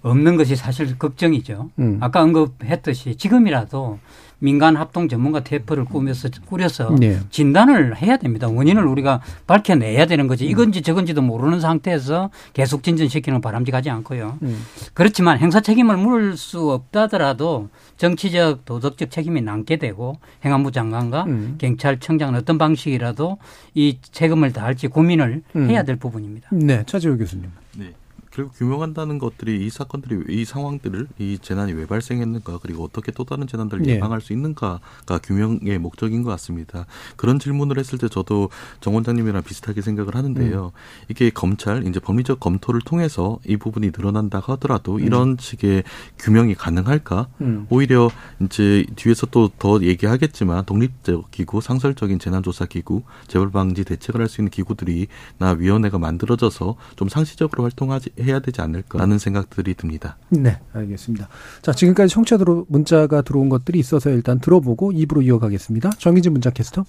[0.01, 1.69] 없는 것이 사실 걱정이죠.
[1.79, 1.97] 음.
[2.01, 3.99] 아까 언급했듯이 지금이라도
[4.39, 7.19] 민간 합동 전문가 대표를 꾸며서 꾸려서 네.
[7.29, 8.47] 진단을 해야 됩니다.
[8.47, 10.45] 원인을 우리가 밝혀내야 되는 거지.
[10.45, 14.37] 이건지 저건지도 모르는 상태에서 계속 진전시키는 건 바람직하지 않고요.
[14.43, 14.63] 음.
[14.93, 21.55] 그렇지만 행사 책임을 물을 수 없다더라도 정치적 도덕적 책임이 남게 되고 행안부 장관과 음.
[21.57, 23.37] 경찰청장은 어떤 방식이라도
[23.73, 25.69] 이 책임을 다할지 고민을 음.
[25.69, 26.49] 해야 될 부분입니다.
[26.51, 27.51] 네, 차지호 교수님.
[27.77, 27.93] 네.
[28.37, 33.47] 결국 규명한다는 것들이 이 사건들이 이 상황들을 이 재난이 왜 발생했는가 그리고 어떻게 또 다른
[33.47, 33.95] 재난들을 네.
[33.95, 36.85] 예방할 수 있는가가 규명의 목적인 것 같습니다.
[37.15, 40.71] 그런 질문을 했을 때 저도 정 원장님이랑 비슷하게 생각을 하는데요.
[41.09, 45.83] 이게 검찰 이제 법리적 검토를 통해서 이 부분이 늘어난다 하더라도 이런 식의
[46.19, 47.27] 규명이 가능할까?
[47.41, 47.65] 음.
[47.69, 48.09] 오히려
[48.39, 54.51] 이제 뒤에서 또 더 얘기하겠지만 독립적 기구, 상설적인 재난조사 기구, 재발방지 대책을 할 수 있는
[54.51, 55.07] 기구들이
[55.37, 60.17] 나 위원회가 만들어져서 좀 상시적으로 활동하지 해야 되지 않을까라는 생각들이 듭니다.
[60.29, 61.27] 네, 알겠습니다.
[61.61, 65.91] 자, 지금까지 청취자들로 문자가 들어온 것들이 있어서 일단 들어보고 입으로 이어가겠습니다.
[65.97, 66.85] 정희진 문자 캐스터.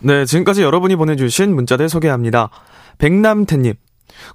[0.00, 2.50] 네, 지금까지 여러분이 보내주신 문자들 소개합니다.
[2.98, 3.74] 백남태님.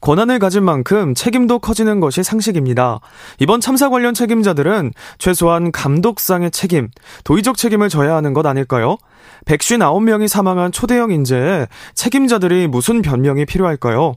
[0.01, 2.99] 권한을 가진 만큼 책임도 커지는 것이 상식입니다.
[3.39, 6.89] 이번 참사 관련 책임자들은 최소한 감독상의 책임,
[7.23, 8.97] 도의적 책임을 져야 하는 것 아닐까요?
[9.45, 14.13] 159명이 사망한 초대형 인재에 책임자들이 무슨 변명이 필요할까요?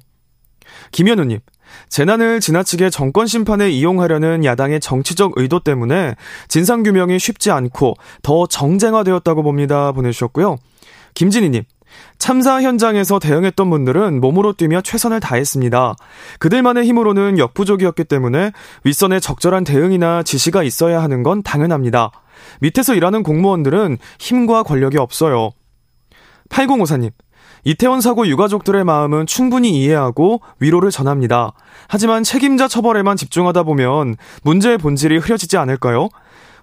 [0.92, 1.40] 김현우님.
[1.88, 6.14] 재난을 지나치게 정권 심판에 이용하려는 야당의 정치적 의도 때문에
[6.48, 9.92] 진상규명이 쉽지 않고 더 정쟁화되었다고 봅니다.
[9.92, 10.56] 보내주셨고요.
[11.14, 11.62] 김진희님.
[12.18, 15.94] 참사 현장에서 대응했던 분들은 몸으로 뛰며 최선을 다했습니다.
[16.38, 18.52] 그들만의 힘으로는 역부족이었기 때문에
[18.84, 22.10] 윗선에 적절한 대응이나 지시가 있어야 하는 건 당연합니다.
[22.60, 25.50] 밑에서 일하는 공무원들은 힘과 권력이 없어요.
[26.48, 27.10] 8054님.
[27.64, 31.52] 이태원 사고 유가족들의 마음은 충분히 이해하고 위로를 전합니다.
[31.88, 36.08] 하지만 책임자 처벌에만 집중하다 보면 문제의 본질이 흐려지지 않을까요?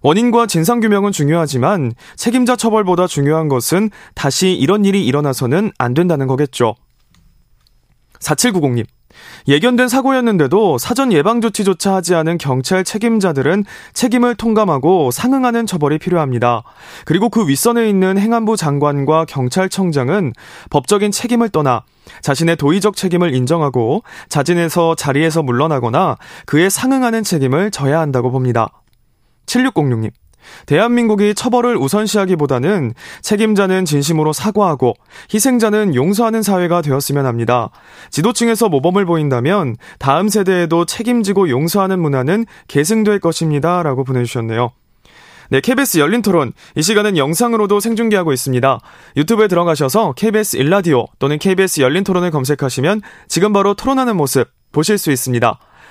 [0.04, 6.76] 원인과 진상규명은 중요하지만 책임자 처벌보다 중요한 것은 다시 이런 일이 일어나서는 안 된다는 거겠죠.
[8.20, 8.86] 4790님.
[9.48, 16.64] 예견된 사고였는데도 사전 예방 조치조차 하지 않은 경찰 책임자들은 책임을 통감하고 상응하는 처벌이 필요합니다.
[17.06, 20.34] 그리고 그 윗선에 있는 행안부 장관과 경찰청장은
[20.70, 21.84] 법적인 책임을 떠나
[22.22, 28.70] 자신의 도의적 책임을 인정하고 자진해서 자리에서 물러나거나 그에 상응하는 책임을 져야 한다고 봅니다.
[29.46, 30.12] 7606님.
[30.66, 34.94] 대한민국이 처벌을 우선시하기보다는 책임자는 진심으로 사과하고
[35.34, 37.70] 희생자는 용서하는 사회가 되었으면 합니다.
[38.10, 43.84] 지도층에서 모범을 보인다면 다음 세대에도 책임지고 용서하는 문화는 계승될 것입니다.
[43.84, 44.72] 라고 보내주셨네요.
[45.52, 46.54] 네, KBS 열린 토론.
[46.76, 48.80] 이 시간은 영상으로도 생중계하고 있습니다.
[49.18, 55.12] 유튜브에 들어가셔서 KBS 일라디오 또는 KBS 열린 토론을 검색하시면 지금 바로 토론하는 모습 보실 수
[55.12, 55.60] 있습니다.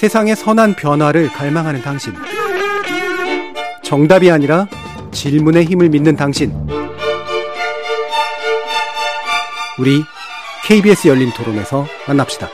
[0.00, 2.14] 세상의 선한 변화를 갈망하는 당신.
[3.82, 4.66] 정답이 아니라
[5.10, 6.54] 질문의 힘을 믿는 당신.
[9.78, 10.02] 우리
[10.64, 12.48] KBS 열린 토론에서 만납시다.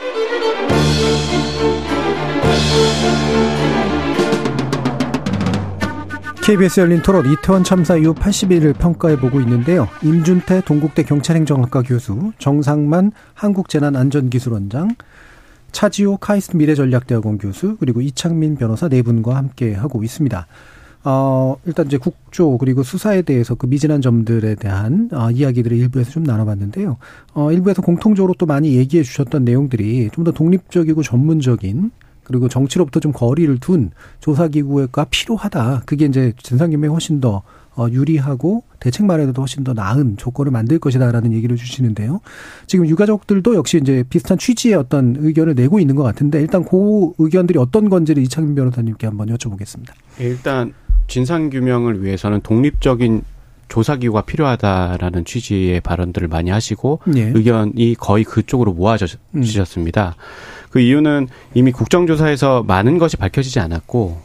[6.43, 9.87] KBS 열린 토론 이태원 참사 이후 80일을 평가해 보고 있는데요.
[10.03, 14.95] 임준태 동국대 경찰행정학과 교수, 정상만 한국재난안전기술원장,
[15.77, 20.47] 차지호 카이스트 미래전략대학원 교수, 그리고 이창민 변호사 네 분과 함께 하고 있습니다.
[21.03, 26.23] 어, 일단 이제 국조 그리고 수사에 대해서 그 미진한 점들에 대한 어, 이야기들을 일부에서 좀
[26.23, 26.97] 나눠봤는데요.
[27.35, 31.91] 어, 일부에서 공통적으로 또 많이 얘기해 주셨던 내용들이 좀 더 독립적이고 전문적인
[32.27, 35.83] 그리고 정치로부터 좀 거리를 둔 조사기구가 필요하다.
[35.85, 37.41] 그게 이제 진상규명에 훨씬 더
[37.77, 42.19] 어, 유리하고 대책 마련에도 훨씬 더 나은 조건을 만들 것이다라는 얘기를 주시는데요.
[42.65, 47.57] 지금 유가족들도 역시 이제 비슷한 취지의 어떤 의견을 내고 있는 것 같은데 일단 그 의견들이
[47.59, 49.91] 어떤 건지를 이창민 변호사님께 한번 여쭤보겠습니다.
[50.19, 50.73] 일단
[51.07, 53.21] 진상 규명을 위해서는 독립적인
[53.69, 57.31] 조사기구가 필요하다라는 취지의 발언들을 많이 하시고 예.
[57.33, 60.15] 의견이 거의 그쪽으로 모아지셨습니다.
[60.69, 64.21] 그 이유는 이미 국정조사에서 많은 것이 밝혀지지 않았고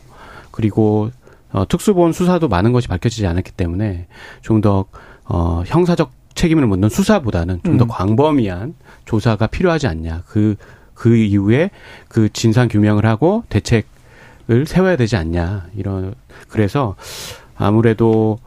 [0.50, 1.10] 그리고
[1.52, 4.06] 어, 특수본 수사도 많은 것이 밝혀지지 않았기 때문에
[4.40, 4.86] 좀더
[5.24, 7.88] 어, 형사적 책임을 묻는 수사보다는 좀더 음.
[7.88, 8.74] 광범위한
[9.04, 10.22] 조사가 필요하지 않냐.
[10.26, 10.56] 그,
[10.94, 11.70] 그 이후에
[12.08, 15.66] 그 진상 규명을 하고 대책을 세워야 되지 않냐.
[15.76, 16.14] 이런,
[16.48, 16.96] 그래서
[17.56, 18.38] 아무래도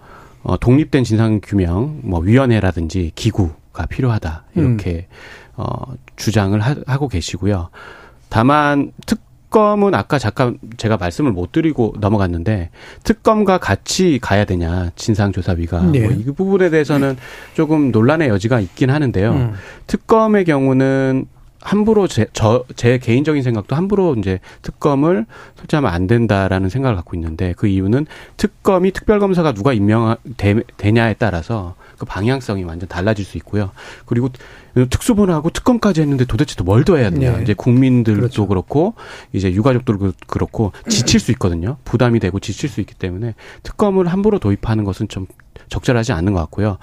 [0.44, 4.44] 어, 독립된 진상 규명, 뭐, 위원회라든지 기구가 필요하다.
[4.56, 5.08] 이렇게,
[5.58, 7.70] 어, 주장을 하, 하고 계시고요.
[8.30, 12.70] 다만, 특검은 아까 잠깐 제가 말씀을 못 드리고 넘어갔는데,
[13.04, 15.84] 특검과 같이 가야 되냐, 진상조사위가.
[15.92, 16.02] 네.
[16.02, 17.18] 뭐, 이 부분에 대해서는
[17.54, 19.32] 조금 논란의 여지가 있긴 하는데요.
[19.32, 19.54] 음.
[19.88, 21.28] 특검의 경우는
[21.66, 25.26] 함부로 제, 저, 제 개인적인 생각도 함부로 이제 특검을
[25.56, 28.06] 설치하면 안 된다라는 생각을 갖고 있는데 그 이유는
[28.38, 30.16] 특검이 특별검사가 누가 임명
[30.78, 33.72] 되냐에 따라서 그 방향성이 완전 달라질 수 있고요.
[34.06, 34.30] 그리고
[34.90, 37.38] 특수본하고 특검까지 했는데 도대체 뭘더 해야 되냐.
[37.38, 37.44] 네.
[37.44, 38.48] 이제 국민들도 그렇죠.
[38.48, 38.94] 그렇고
[39.34, 41.78] 이제 유가족들도 그렇고 지칠 수 있거든요.
[41.86, 45.28] 부담이 되고 지칠 수 있기 때문에 특검을 함부로 도입하는 것은 좀
[45.70, 46.78] 적절하지 않는 것 같고요.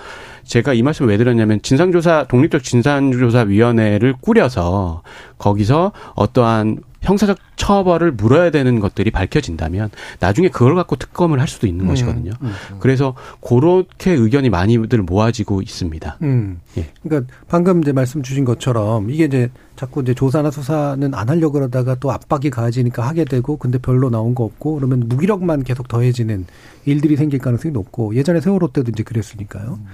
[0.45, 5.03] 제가 이 말씀을 왜 드렸냐면 진상조사 독립적 진상조사위원회를 꾸려서
[5.39, 9.91] 거기서 어떠한 형사적 처벌을 물어야 되는 것들이 밝혀진다면
[10.21, 12.33] 나중에 그걸 갖고 특검을 할 수도 있는 음, 것이거든요.
[12.41, 12.77] 음, 음.
[12.79, 16.19] 그래서 그렇게 의견이 많이들 모아지고 있습니다.
[16.23, 16.61] 음.
[16.79, 16.87] 예.
[17.03, 21.97] 그러니까 방금 이제 말씀 주신 것처럼 이게 이제 자꾸 이제 조사나 수사는 안 하려고 그러다가
[21.97, 26.47] 또 압박이 가해지니까 하게 되고 근데 별로 나온 거 없고 그러면 무기력만 계속 더해지는
[26.85, 29.79] 일들이 생길 가능성이 높고 예전에 세월호 때도 이제 그랬으니까요.
[29.81, 29.87] 음.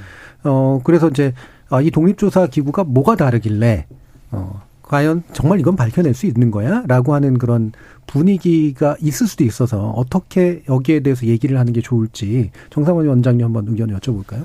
[0.44, 1.32] 어 그래서 이제
[1.70, 3.86] 아, 이 독립조사 기구가 뭐가 다르길래
[4.30, 6.82] 어 과연 정말 이건 밝혀낼 수 있는 거야?
[6.86, 7.72] 라고 하는 그런
[8.06, 13.96] 분위기가 있을 수도 있어서 어떻게 여기에 대해서 얘기를 하는 게 좋을지 정상원 원장님 한번 의견을
[13.98, 14.44] 여쭤볼까요?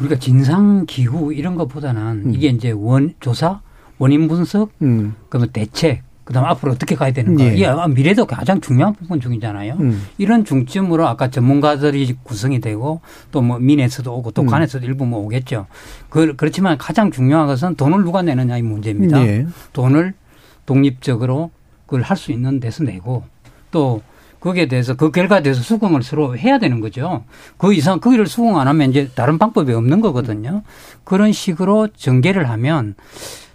[0.00, 2.34] 우리가 진상 기후 이런 것보다는 음.
[2.34, 3.60] 이게 이제 원, 조사,
[3.98, 5.14] 원인 분석, 음.
[5.28, 7.42] 그러면 대책, 그다음 앞으로 어떻게 가야 되는가.
[7.44, 7.56] 예.
[7.56, 9.74] 이 미래도 가장 중요한 부분 중이잖아요.
[9.80, 10.06] 음.
[10.16, 13.00] 이런 중점으로 아까 전문가들이 구성이 되고
[13.32, 14.46] 또 뭐 민에서도 오고 또 음.
[14.46, 15.66] 관에서도 일부 뭐 오겠죠.
[16.08, 19.20] 그, 그렇지만 가장 중요한 것은 돈을 누가 내느냐의 문제입니다.
[19.26, 19.46] 예.
[19.72, 20.14] 돈을
[20.66, 21.50] 독립적으로
[21.86, 23.24] 그걸 할 수 있는 데서 내고
[23.72, 24.00] 또
[24.38, 27.24] 거기에 대해서 그 결과에 대해서 수긍을 서로 해야 되는 거죠.
[27.58, 30.62] 그 이상 거기를 수긍 안 하면 이제 다른 방법이 없는 거거든요.
[31.02, 32.94] 그런 식으로 전개를 하면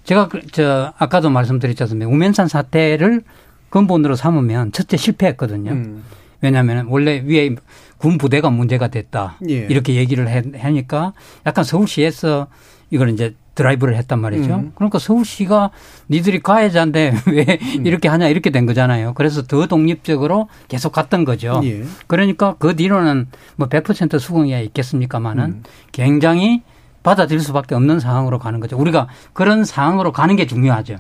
[0.06, 2.10] 제가 그, 저 아까도 말씀드렸지 않습니까?
[2.10, 3.24] 우면산 사태를
[3.70, 5.72] 근본으로 삼으면 첫째 실패했거든요.
[5.72, 6.04] 음.
[6.42, 7.56] 왜냐하면 원래 위에
[7.98, 9.68] 군 부대가 문제가 됐다 예.
[9.70, 10.28] 이렇게 얘기를
[10.58, 11.14] 하니까
[11.46, 12.48] 약간 서울시에서
[12.92, 14.54] 이걸 이제 드라이브를 했단 말이죠.
[14.56, 14.72] 음.
[14.76, 15.72] 그러니까 서울시가
[16.10, 17.86] 니들이 가해자인데 왜 음.
[17.86, 19.14] 이렇게 하냐 이렇게 된 거잖아요.
[19.14, 21.62] 그래서 더 독립적으로 계속 갔던 거죠.
[21.64, 21.84] 예.
[22.08, 25.64] 그러니까 그 뒤로는 뭐 100% 수긍이 있겠습니까마는 음.
[25.92, 26.62] 굉장히
[27.06, 28.78] 받아들일 수밖에 없는 상황으로 가는 거죠.
[28.78, 30.98] 우리가 그런 상황으로 가는 게 중요하죠.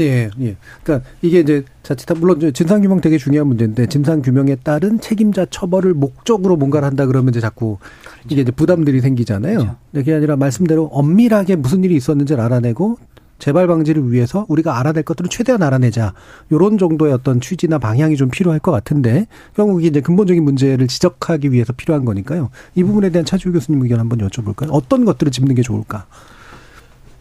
[0.00, 0.56] 예, 예.
[0.82, 5.94] 그러니까 이게 이제 자칫 물론 진상 규명 되게 중요한 문제인데 진상 규명에 따른 책임자 처벌을
[5.94, 8.28] 목적으로 뭔가를 한다 그러면 이제 자꾸 그렇죠.
[8.28, 9.58] 이게 이제 부담들이 생기잖아요.
[9.58, 9.76] 그렇죠.
[9.94, 12.98] 그게 아니라 말씀대로 엄밀하게 무슨 일이 있었는지를 알아내고
[13.38, 16.14] 재발 방지를 위해서 우리가 알아낼 것들을 최대한 알아내자.
[16.52, 21.72] 요런 정도의 어떤 취지나 방향이 좀 필요할 것 같은데 결국 이제 근본적인 문제를 지적하기 위해서
[21.72, 22.50] 필요한 거니까요.
[22.74, 24.68] 이 부분에 대한 차주 교수님 의견 한번 여쭤볼까요?
[24.70, 26.06] 어떤 것들을 짚는 게 좋을까?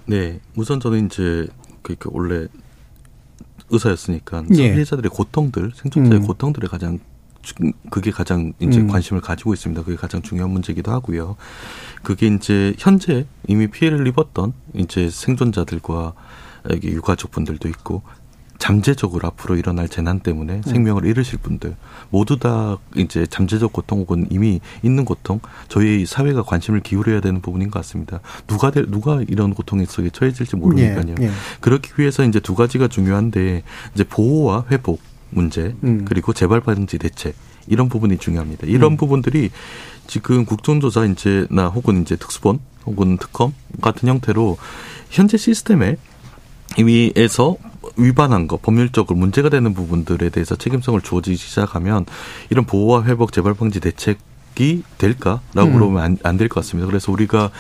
[0.05, 1.47] 네, 우선 저는 이제
[1.81, 2.47] 그러니까 원래
[3.69, 4.73] 의사였으니까 예.
[4.73, 6.27] 피해자들의 고통들, 생존자의 음.
[6.27, 6.99] 고통들에 가장
[7.89, 8.87] 그게 가장 이제 음.
[8.87, 9.83] 관심을 가지고 있습니다.
[9.83, 11.35] 그게 가장 중요한 문제이기도 하고요.
[12.03, 16.13] 그게 이제 현재 이미 피해를 입었던 이제 생존자들과
[16.83, 18.01] 유가족 분들도 있고
[18.57, 20.61] 잠재적으로 앞으로 일어날 재난 때문에 음.
[20.61, 21.75] 생명을 잃으실 분들
[22.09, 27.69] 모두 다 이제 잠재적 고통 혹은 이미 있는 고통 저희 사회가 관심을 기울여야 되는 부분인
[27.69, 28.21] 것 같습니다.
[28.47, 31.15] 누가 될 누가 이런 고통 속에 처해질지 모르니까요.
[31.19, 31.31] 예, 예.
[31.59, 35.01] 그렇기 위해서 이제 두 가지가 중요한데 이제 보호와 회복
[35.35, 36.05] 문제 음.
[36.05, 37.35] 그리고 재발 방지 대책
[37.67, 38.67] 이런 부분이 중요합니다.
[38.67, 38.97] 이런 음.
[38.97, 39.51] 부분들이
[40.07, 44.57] 지금 국정조사 이제나 혹은 이제 특수본 혹은 특검 같은 형태로
[45.09, 45.97] 현재 시스템에
[46.77, 47.57] 위에서
[47.97, 52.05] 위반한 거 법률적으로 문제가 되는 부분들에 대해서 책임성을 주어지기 시작하면
[52.49, 54.17] 이런 보호와 회복 재발 방지 대책
[54.59, 55.73] 이 될까라고 음.
[55.73, 56.87] 그러면 안될 것 같습니다.
[56.87, 57.51] 그래서 우리가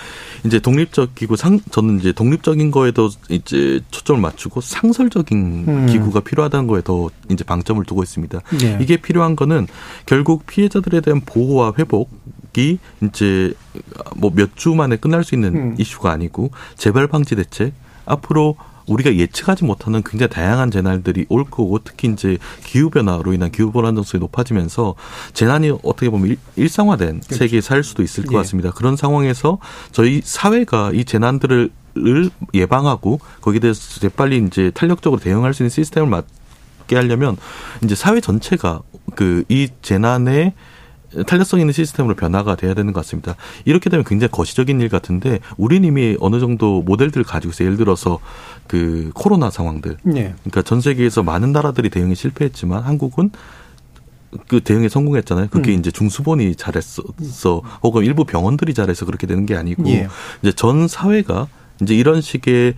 [0.45, 5.85] 이제 독립적 기구 상 저는 이제 독립적인 거에도 이제 초점을 맞추고 상설적인 음.
[5.87, 8.39] 기구가 필요하다는 거에 더 이제 방점을 두고 있습니다.
[8.61, 8.77] 네.
[8.81, 9.67] 이게 필요한 거는
[10.05, 12.09] 결국 피해자들에 대한 보호와 회복
[12.57, 13.53] 이 이제
[14.15, 15.75] 뭐 몇 주 만에 끝날 수 있는 음.
[15.77, 17.73] 이슈가 아니고 재발 방지 대책
[18.05, 18.55] 앞으로
[18.87, 24.19] 우리가 예측하지 못하는 굉장히 다양한 재난들이 올 거고 특히 이제 기후 변화로 인한 기후 불안정성이
[24.19, 24.95] 높아지면서
[25.33, 27.35] 재난이 어떻게 보면 일, 상화된 그렇죠.
[27.35, 28.37] 세계에 살 수도 있을 것 예.
[28.37, 28.71] 같습니다.
[28.71, 29.59] 그런 상황에서
[29.91, 31.71] 저희 사회가 이 재난들을
[32.53, 37.37] 예방하고 거기에 대해서 재빨리 이제 탄력적으로 대응할 수 있는 시스템을 맞게 하려면
[37.83, 38.81] 이제 사회 전체가
[39.15, 40.53] 그 이 재난에
[41.23, 43.35] 탄력성 있는 시스템으로 변화가 돼야 되는 것 같습니다.
[43.65, 47.67] 이렇게 되면 굉장히 거시적인 일 같은데 우리는 이미 어느 정도 모델들을 가지고 있어요.
[47.67, 48.19] 예를 들어서
[48.67, 49.97] 그 코로나 상황들.
[50.03, 50.33] 네.
[50.43, 53.31] 그러니까 전 세계에서 많은 나라들이 대응에 실패했지만 한국은
[54.47, 55.47] 그 대응에 성공했잖아요.
[55.49, 55.79] 그게 음.
[55.79, 57.03] 이제 중수본이 잘했어,
[57.83, 60.07] 혹은 일부 병원들이 잘해서 그렇게 되는 게 아니고 예.
[60.41, 61.47] 이제 전 사회가
[61.81, 62.73] 이제 이런 식의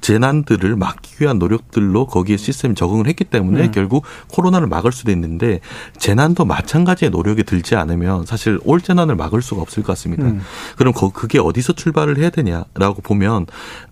[0.00, 3.70] 재난들을 막기 위한 노력들로 거기에 시스템 적응을 했기 때문에 음.
[3.72, 5.60] 결국 코로나를 막을 수도 있는데
[5.98, 10.24] 재난도 마찬가지의 노력이 들지 않으면 사실 올 재난을 막을 수가 없을 것 같습니다.
[10.24, 10.40] 음.
[10.76, 13.46] 그럼 그게 어디서 출발을 해야 되냐라고 보면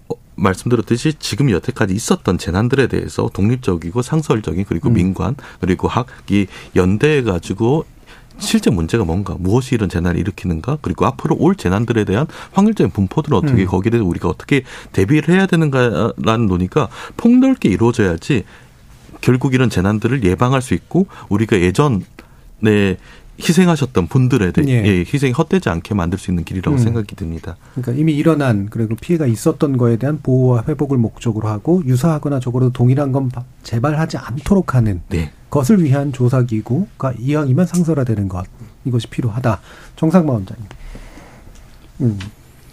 [0.08, 4.94] 어, 말씀드렸듯이 지금 여태까지 있었던 재난들에 대해서 독립적이고 상설적인 그리고 음.
[4.94, 6.46] 민관 그리고 학이
[6.76, 7.84] 연대해 가지고
[8.38, 13.62] 실제 문제가 뭔가 무엇이 이런 재난을 일으키는가 그리고 앞으로 올 재난들에 대한 확률적인 분포들은 어떻게
[13.62, 13.66] 음.
[13.66, 14.62] 거기에 대해서 우리가 어떻게
[14.92, 18.44] 대비를 해야 되는가라는 논의가 폭넓게 이루어져야지
[19.20, 22.96] 결국 이런 재난들을 예방할 수 있고 우리가 예전에
[23.40, 24.84] 희생하셨던 분들에 대해 예.
[24.86, 26.78] 예, 희생이 헛되지 않게 만들 수 있는 길이라고 음.
[26.78, 27.56] 생각이 듭니다.
[27.74, 33.12] 그러니까 이미 일어난 그리고 피해가 있었던 거에 대한 보호와 회복을 목적으로 하고 유사하거나 적어도 동일한
[33.12, 35.30] 건 바- 재발하지 않도록 하는 네.
[35.50, 38.44] 것을 위한 조사 기구가 이왕이면 상설화되는 것
[38.84, 39.60] 이것이 필요하다.
[39.96, 40.66] 정상마 원장님.
[42.00, 42.18] 음.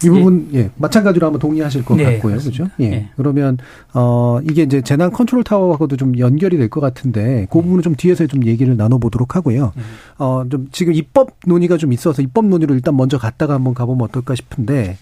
[0.04, 2.64] 이 부분 예, 마찬가지로 아마 동의하실 것 네, 같고요, 그렇습니다.
[2.64, 2.74] 그렇죠?
[2.80, 2.92] 예.
[2.92, 3.08] 예.
[3.16, 3.58] 그러면
[3.94, 8.26] 어 이게 이제 재난 컨트롤 타워하고도 좀 연결이 될 것 같은데 그 부분은 좀 뒤에서
[8.26, 9.72] 좀 얘기를 나눠보도록 하고요.
[10.18, 14.98] 어좀 지금 입법 논의가 좀 있어서 입법 논의로 일단 먼저 갔다가 한번 가보면 어떨까 싶은데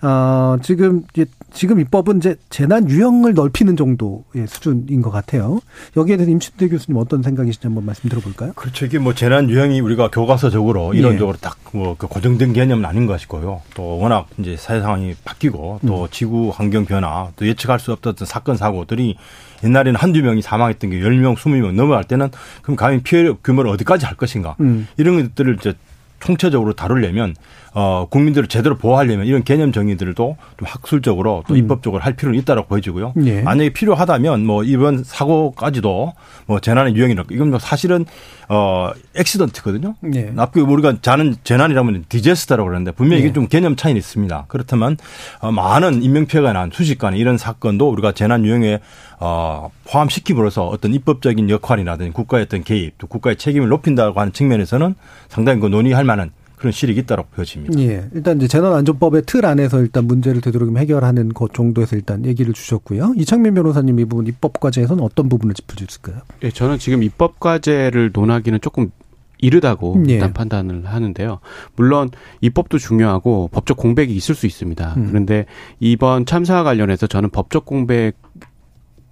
[0.00, 5.60] 어 지금 이제 지금 입법은 이제 재난 유형을 넓히는 정도의 수준인 것 같아요.
[5.96, 8.52] 여기에 대해서 임신대 교수님 어떤 생각이신지 한번 말씀 들어볼까요?
[8.54, 8.86] 그렇죠.
[8.86, 10.98] 이게 뭐 재난 유형이 우리가 교과서적으로 예.
[11.00, 13.62] 이론적으로 딱뭐 고정된 개념은 아닌 것이고요.
[13.74, 16.08] 또 워낙 이제 사회 상황이 바뀌고 또 음.
[16.10, 19.16] 지구 환경 변화 또 예측할 수 없었던 사건 사고들이
[19.64, 22.30] 옛날에는 한두 명이 사망했던 게 10명, 20명 넘어갈 때는
[22.62, 24.56] 그럼 감히 피해 규모를 어디까지 할 것인가.
[24.60, 24.86] 음.
[24.96, 25.74] 이런 것들을 이제
[26.20, 27.34] 총체적으로 다루려면
[27.74, 31.58] 어 국민들을 제대로 보호하려면 이런 개념 정의들도 좀 학술적으로 또 음.
[31.58, 33.14] 입법적으로 할 필요는 있다라고 보여지고요.
[33.24, 33.42] 예.
[33.42, 36.12] 만약에 필요하다면 뭐 이번 사고까지도
[36.46, 38.06] 뭐 재난의 유형이라 이건 뭐 사실은
[38.48, 39.94] 어 액시던트거든요.
[40.14, 40.30] 예.
[40.30, 43.26] 나쁘게 우리가 자는 재난이라면 디제스터라고 그러는데 분명히 예.
[43.26, 44.46] 이게 좀 개념 차이는 있습니다.
[44.48, 44.96] 그렇다면
[45.40, 48.80] 어, 많은 인명피해가 난 수십간의 이런 사건도 우리가 재난 유형에
[49.20, 54.94] 어, 포함시킴으로써 어떤 입법적인 역할이라든지 국가의 어떤 개입 또 국가의 책임을 높인다고 하는 측면에서는
[55.28, 57.78] 상당히 그 논의할 만한 그런 실익이 있다고 보여집니다.
[57.80, 58.08] 예.
[58.12, 63.14] 일단 이제 재난안전법의 틀 안에서 일단 문제를 되도록이면 해결하는 것 정도에서 일단 얘기를 주셨고요.
[63.16, 66.16] 이창민 변호사님 이 부분 입법 과제에서는 어떤 부분을 짚어주실까요?
[66.42, 68.90] 예, 저는 지금 입법 과제를 논하기는 조금
[69.38, 70.14] 이르다고 예.
[70.14, 71.38] 일단 판단을 하는데요.
[71.76, 74.94] 물론 입법도 중요하고 법적 공백이 있을 수 있습니다.
[74.96, 75.06] 음.
[75.08, 75.46] 그런데
[75.78, 78.14] 이번 참사와 관련해서 저는 법적 공백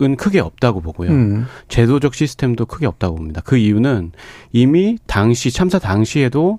[0.03, 1.11] 은 크게 없다고 보고요.
[1.11, 1.47] 음.
[1.69, 3.41] 제도적 시스템도 크게 없다고 봅니다.
[3.43, 4.13] 그 이유는
[4.53, 6.59] 이미 당시 참사 당시에도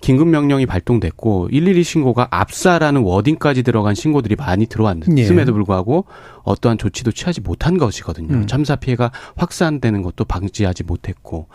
[0.00, 6.04] 긴급 명령이 발동됐고 112 신고가 압사라는 워딩까지 들어간 신고들이 많이 들어왔음에도 불구하고
[6.44, 8.34] 어떠한 조치도 취하지 못한 것이거든요.
[8.34, 8.46] 음.
[8.46, 11.48] 참사 피해가 확산되는 것도 방지하지 못했고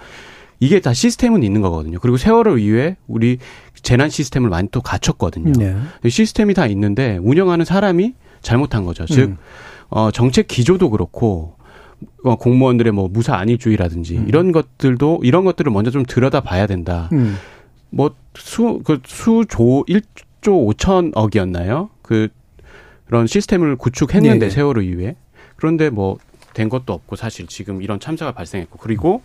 [0.59, 1.99] 이게 다 시스템은 있는 거거든요.
[1.99, 3.39] 그리고 세월호 이후에 우리
[3.81, 5.53] 재난 시스템을 많이 또 갖췄거든요.
[5.53, 5.75] 네.
[6.07, 9.05] 시스템이 다 있는데 운영하는 사람이 잘못한 거죠.
[9.05, 9.37] 즉 음.
[9.89, 11.55] 어, 정책 기조도 그렇고
[12.23, 17.09] 어, 공무원들의 뭐 무사 안일주의라든지 이런 것들도 이런 것들을 먼저 좀 들여다 봐야 된다.
[17.13, 17.37] 음.
[17.91, 21.89] 뭐 수 그 수조 1조 5천억이었나요?
[22.01, 22.29] 그
[23.05, 24.49] 그런 시스템을 구축했는데 네, 네.
[24.49, 25.15] 세월호 이후에
[25.57, 26.17] 그런데 뭐
[26.53, 29.21] 된 것도 없고 사실 지금 이런 참사가 발생했고 그리고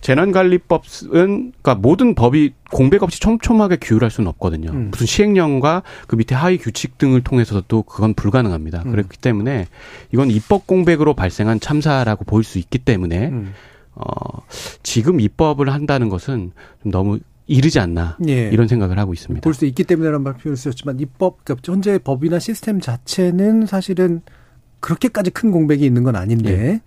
[0.00, 4.70] 재난관리법은 그러니까 모든 법이 공백 없이 촘촘하게 규율할 수는 없거든요.
[4.70, 4.88] 음.
[4.90, 8.82] 무슨 시행령과 그 밑에 하위 규칙 등을 통해서도 그건 불가능합니다.
[8.86, 8.92] 음.
[8.92, 9.66] 그렇기 때문에
[10.12, 13.52] 이건 입법 공백으로 발생한 참사라고 볼 수 있기 때문에 음.
[13.94, 14.40] 어
[14.82, 17.18] 지금 입법을 한다는 것은 좀 너무
[17.50, 18.48] 이르지 않나 예.
[18.48, 19.42] 이런 생각을 하고 있습니다.
[19.42, 24.22] 볼 수 있기 때문에라는 말 표현을 쓰셨지만 입법 그러니까 현재 법이나 시스템 자체는 사실은
[24.80, 26.80] 그렇게까지 큰 공백이 있는 건 아닌데 네.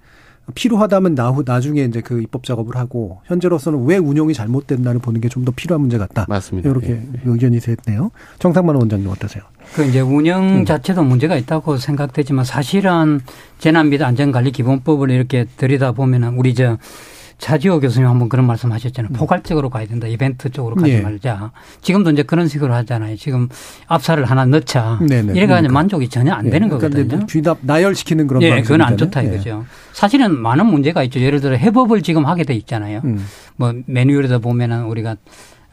[0.56, 5.46] 필요하다면 나후 나중에 이제 그 입법 작업을 하고 현재로서는 왜 운용이 잘못됐나를 보는 게 좀
[5.46, 6.26] 더 필요한 문제 같다.
[6.28, 6.70] 맞습니다.
[6.70, 7.08] 이렇게 예.
[7.24, 8.12] 의견이 셋네요.
[8.40, 9.44] 정상만 원장님 어떠세요?
[9.74, 10.66] 그 이제 운영 음.
[10.66, 13.22] 자체도 문제가 있다고 생각되지만 사실은
[13.58, 16.78] 재난 및 안전관리 기본법을 이렇게 들이다 보면은 우리 저
[17.44, 19.12] 차지호 교수님 한번 그런 말씀 하셨잖아요.
[19.12, 20.08] 포괄적으로 가야 된다.
[20.08, 20.98] 이벤트 쪽으로 가지 음.
[21.00, 21.02] 예.
[21.02, 21.52] 말자.
[21.82, 23.18] 지금도 이제 그런 식으로 하잖아요.
[23.18, 23.50] 지금
[23.88, 25.00] 압사를 하나 넣자.
[25.02, 25.34] 네네.
[25.34, 25.74] 이래가 그러니까.
[25.74, 27.26] 만족이 전혀 안 예, 되는 그러니까 거거든요.
[27.26, 28.96] 귀납 나열시키는 그런 예, 그건 안.
[28.96, 29.28] 좋다 예.
[29.28, 29.66] 이거죠.
[29.92, 31.20] 사실은 많은 문제가 있죠.
[31.20, 33.02] 예를 들어 해법을 지금 하게 돼 있잖아요.
[33.04, 33.26] 음.
[33.58, 35.18] 뭐 매뉴얼에다 보면은 우리가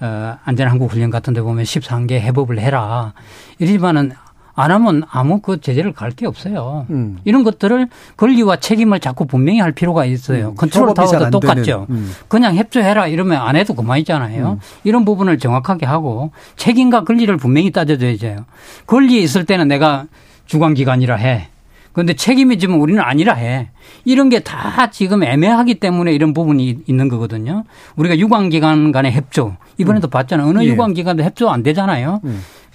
[0.01, 3.15] 어 안전한국 훈련 같은 데 보면 13개 해법을 해라.
[3.61, 4.11] 이러지만은
[4.55, 6.87] 안 하면 아무 그 제재를 갈 게 없어요.
[6.91, 7.19] 음.
[7.25, 10.49] 이런 것들을 권리와 책임을 자꾸 분명히 할 필요가 있어요.
[10.51, 11.87] 음, 컨트롤 타워도 똑같죠.
[11.91, 12.13] 음.
[12.29, 14.49] 그냥 협조해라 이러면 안 해도 그만이잖아요.
[14.53, 14.61] 음.
[14.85, 18.45] 이런 부분을 정확하게 하고 책임과 권리를 분명히 따져줘야죠.
[18.87, 20.07] 권리 있을 때는 내가
[20.47, 21.49] 주관기관이라 해.
[21.93, 23.69] 그런데 책임이 지금 우리는 아니라 해.
[24.05, 27.65] 이런 게 다 지금 애매하기 때문에 이런 부분이 있는 거거든요.
[27.97, 29.57] 우리가 유관기관 간의 협조.
[29.79, 30.47] 이번에도 봤잖아요.
[30.49, 30.67] 어느 예.
[30.69, 32.21] 유관기관도 협조 안 되잖아요.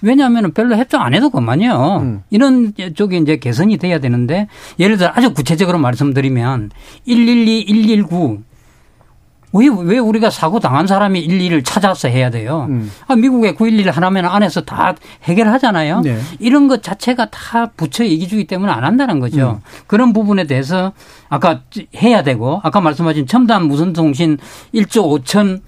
[0.02, 0.06] 음.
[0.08, 1.98] 왜냐하면 별로 협조 안 해도 그만이요.
[2.02, 2.22] 음.
[2.30, 6.70] 이런 쪽이 이제 개선이 돼야 되는데 예를 들어 아주 구체적으로 말씀드리면
[7.06, 8.42] 112, 119
[9.52, 12.66] 왜, 왜 우리가 사고 당한 사람이 일일을 찾아서 해야 돼요?
[12.68, 12.90] 음.
[13.06, 16.00] 아, 미국의 911 하나면 안에서 다 해결하잖아요.
[16.00, 16.18] 네.
[16.38, 19.60] 이런 것 자체가 다 부처 얘기주기 때문에 안 한다는 거죠.
[19.62, 19.82] 음.
[19.86, 20.92] 그런 부분에 대해서
[21.28, 21.62] 아까
[21.96, 24.36] 해야 되고 아까 말씀하신 첨단 무선 통신
[24.74, 25.60] 1조 5천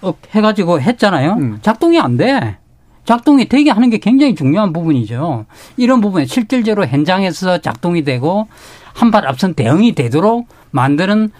[0.00, 1.32] 억 해가지고 했잖아요.
[1.34, 1.58] 음.
[1.62, 2.58] 작동이 안 돼.
[3.04, 5.46] 작동이 되게 하는 게 굉장히 중요한 부분이죠.
[5.76, 8.48] 이런 부분에 실질적으로 현장에서 작동이 되고
[8.94, 11.30] 한 발 앞선 대응이 되도록 만드는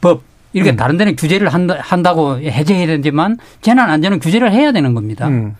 [0.00, 0.22] 법
[0.52, 0.76] 이렇게 음.
[0.76, 5.28] 다른 데는 규제를 한다, 한다고 해제해야 되지만 재난 안전은 규제를 해야 되는 겁니다.
[5.28, 5.56] 음.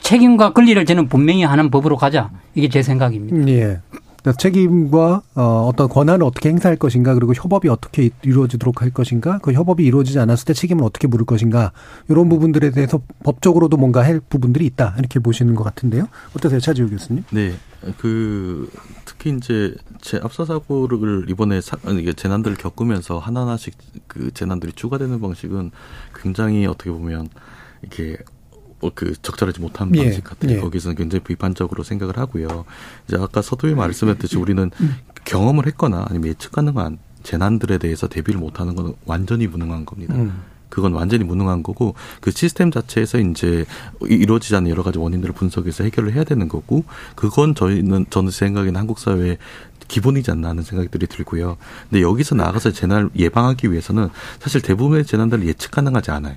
[0.00, 2.30] 책임과 권리를 저는 분명히 하는 법으로 가자.
[2.54, 3.48] 이게 제 생각입니다.
[3.52, 3.80] 예.
[4.32, 9.84] 책임과 어, 어떤 권한을 어떻게 행사할 것인가 그리고 협업이 어떻게 이루어지도록 할 것인가 그 협업이
[9.84, 11.72] 이루어지지 않았을 때 책임을 어떻게 물을 것인가
[12.08, 17.24] 이런 부분들에 대해서 법적으로도 뭔가 할 부분들이 있다 이렇게 보시는 것 같은데요 어떠세요 차지우 교수님?
[17.30, 17.54] 네,
[17.98, 18.70] 그
[19.04, 23.74] 특히 이제 제 앞서 사고를 이번에 사, 이게 재난들을 겪으면서 하나하나씩
[24.06, 25.70] 그 재난들이 추가되는 방식은
[26.14, 27.28] 굉장히 어떻게 보면
[27.82, 28.35] 이렇게 뭐
[28.94, 30.04] 그 적절하지 못한 예.
[30.04, 30.56] 방식 같아요.
[30.56, 30.60] 예.
[30.60, 32.64] 거기서는 굉장히 비판적으로 생각을 하고요.
[33.08, 34.96] 이제 아까 서두에 말씀했듯이 우리는 음.
[35.24, 40.14] 경험을 했거나 아니면 예측 가능한 재난들에 대해서 대비를 못하는 건 완전히 무능한 겁니다.
[40.14, 40.42] 음.
[40.68, 43.64] 그건 완전히 무능한 거고 그 시스템 자체에서 이제
[44.02, 48.98] 이루어지지 않는 여러 가지 원인들을 분석해서 해결을 해야 되는 거고 그건 저희는 저는 생각에는 한국
[48.98, 49.38] 사회의
[49.88, 51.56] 기본이지 않나 하는 생각들이 들고요.
[51.88, 54.08] 근데 여기서 나가서 재난을 예방하기 위해서는
[54.40, 56.36] 사실 대부분의 재난들을 예측 가능하지 않아요.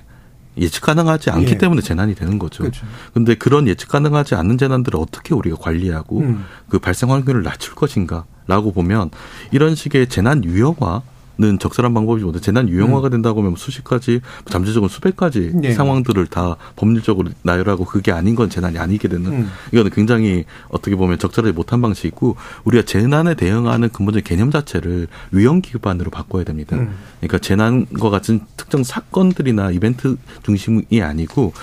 [0.56, 1.58] 예측 가능하지 않기 예.
[1.58, 2.64] 때문에 재난이 되는 거죠.
[2.64, 2.86] 그렇죠.
[3.14, 6.44] 근데 그런 예측 가능하지 않는 재난들을 어떻게 우리가 관리하고 음.
[6.68, 9.10] 그 발생 확률을 낮출 것인가라고 보면
[9.52, 11.02] 이런 식의 재난 유형화
[11.40, 13.10] 는 적절한 방법이지 못해 재난 유형화가 음.
[13.12, 15.72] 된다고 하면 수십 가지 잠재적으로 수백 가지 네.
[15.72, 19.50] 상황들을 다 법률적으로 나열하고 그게 아닌 건 재난이 아니게 되는 음.
[19.72, 26.10] 이거는 굉장히 어떻게 보면 적절하지 못한 방식이고 우리가 재난에 대응하는 근본적인 개념 자체를 위험 기반으로
[26.10, 26.76] 바꿔야 됩니다.
[26.76, 26.94] 음.
[27.20, 31.54] 그러니까 재난과 같은 특정 사건들이나 이벤트 중심이 아니고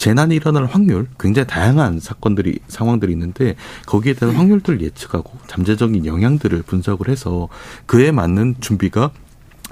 [0.00, 7.10] 재난이 일어날 확률 굉장히 다양한 사건들이 상황들이 있는데 거기에 대한 확률들을 예측하고 잠재적인 영향들을 분석을
[7.10, 7.48] 해서
[7.84, 9.10] 그에 맞는 준비가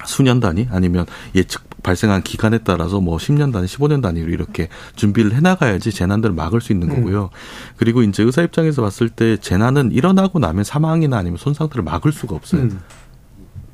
[0.05, 5.41] 수년 단위 아니면 예측 발생한 기간에 따라서 뭐 10년 단위, 15년 단위로 이렇게 준비를 해
[5.41, 6.97] 나가야지 재난들을 막을 수 있는 음.
[6.97, 7.23] 거고요.
[7.25, 7.29] 음.
[7.79, 12.63] 그리고 이제 의사 입장에서 봤을 때 재난은 일어나고 나면 사망이나 아니면 손상들을 막을 수가 없어요.
[12.63, 12.81] 음.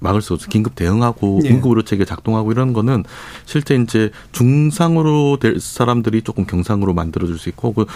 [0.05, 1.51] 막을 수 없어 긴급 대응하고 예.
[1.51, 3.03] 응급 의료 체계 작동하고 이런 거는
[3.45, 7.87] 실제 이제 중상으로 될 사람들이 조금 경상으로 만들어 줄 수 있고 그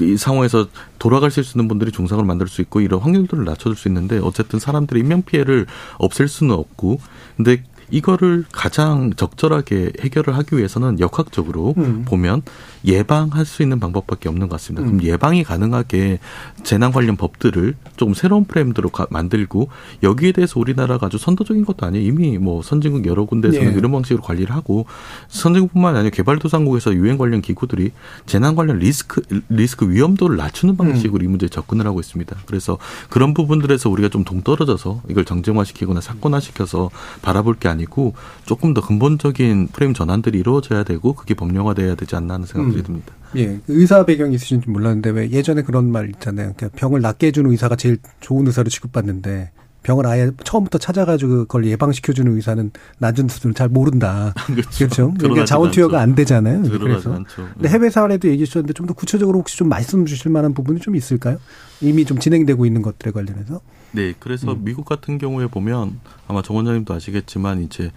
[0.00, 4.18] 이 상황에서 돌아가실 수 있는 분들이 중상으로 만들 수 있고 이런 확률들을 낮춰줄 수 있는데
[4.18, 5.66] 어쨌든 사람들의 인명 피해를
[5.98, 7.00] 없앨 수는 없고
[7.36, 12.04] 근데 이거를 가장 적절하게 해결을 하기 위해서는 역학적으로 음.
[12.06, 12.42] 보면
[12.86, 14.86] 예방할 수 있는 방법밖에 없는 것 같습니다.
[14.86, 14.98] 음.
[14.98, 16.20] 그럼 예방이 가능하게
[16.62, 19.68] 재난 관련 법들을 조금 새로운 프레임대로 만들고
[20.02, 22.06] 여기에 대해서 우리나라가 아주 선도적인 것도 아니에요.
[22.06, 23.78] 이미 뭐 선진국 여러 군데에서는 네.
[23.78, 24.86] 이런 방식으로 관리를 하고
[25.28, 27.90] 선진국뿐만 아니라 개발도상국에서 유엔 관련 기구들이
[28.26, 31.24] 재난 관련 리스크 리스크 위험도를 낮추는 방식으로 음.
[31.24, 32.36] 이 문제에 접근을 하고 있습니다.
[32.46, 32.78] 그래서
[33.10, 36.90] 그런 부분들에서 우리가 좀 동떨어져서 이걸 정쟁화시키거나 사건화시켜서
[37.22, 38.14] 바라볼 게 아니고
[38.44, 42.75] 조금 더 근본적인 프레임 전환들이 이루어져야 되고 그게 법령화돼야 되지 않나 하는 생각들이 음.
[42.82, 43.12] 듭니다.
[43.36, 46.52] 예, 의사 배경이 있으신지 몰랐는데 왜 예전에 그런 말 있잖아요.
[46.56, 49.50] 그러니까 병을 낫게 해주는 의사가 제일 좋은 의사로 취급받는데
[49.82, 54.34] 병을 아예 처음부터 찾아가지고 그걸 예방시켜주는 의사는 낮은 수준을 잘 모른다.
[54.76, 55.14] 그렇죠.
[55.18, 56.62] 그러니까 자원 투여가 안 되잖아요.
[56.62, 57.12] 그래서.
[57.14, 57.48] 않죠.
[57.54, 60.96] 근데 해외 사례도 얘기해 주셨는데 좀 더 구체적으로 혹시 좀 말씀 주실 만한 부분이 좀
[60.96, 61.38] 있을까요?
[61.80, 63.60] 이미 좀 진행되고 있는 것들에 관련해서.
[63.96, 64.60] 네, 그래서 음.
[64.62, 67.90] 미국 같은 경우에 보면 아마 정 원장님도 아시겠지만 이제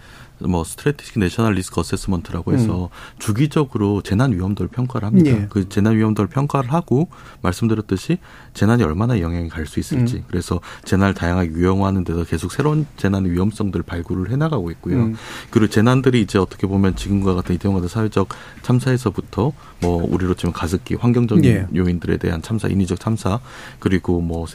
[0.48, 3.18] 뭐 스트레티직 내셔널 리스크 어세스먼트라고 해서 음.
[3.18, 5.30] 주기적으로 재난 위험도를 평가를 합니다.
[5.30, 5.46] 예.
[5.50, 7.08] 그 재난 위험도를 평가를 하고
[7.42, 8.18] 말씀드렸듯이
[8.54, 10.24] 재난이 얼마나 영향이 갈 수 있을지 음.
[10.26, 14.96] 그래서 재난을 다양하게 유형화하는 데서 계속 새로운 재난의 위험성들을 발굴을 해 나가고 있고요.
[14.96, 15.16] 음.
[15.50, 18.30] 그리고 재난들이 이제 어떻게 보면 지금과 같은 이태원 같은 사회적
[18.62, 21.66] 참사에서부터 뭐 우리로 치면 가습기 환경적인 예.
[21.76, 23.38] 요인들에 대한 참사 인위적 참사
[23.78, 24.46] 그리고 뭐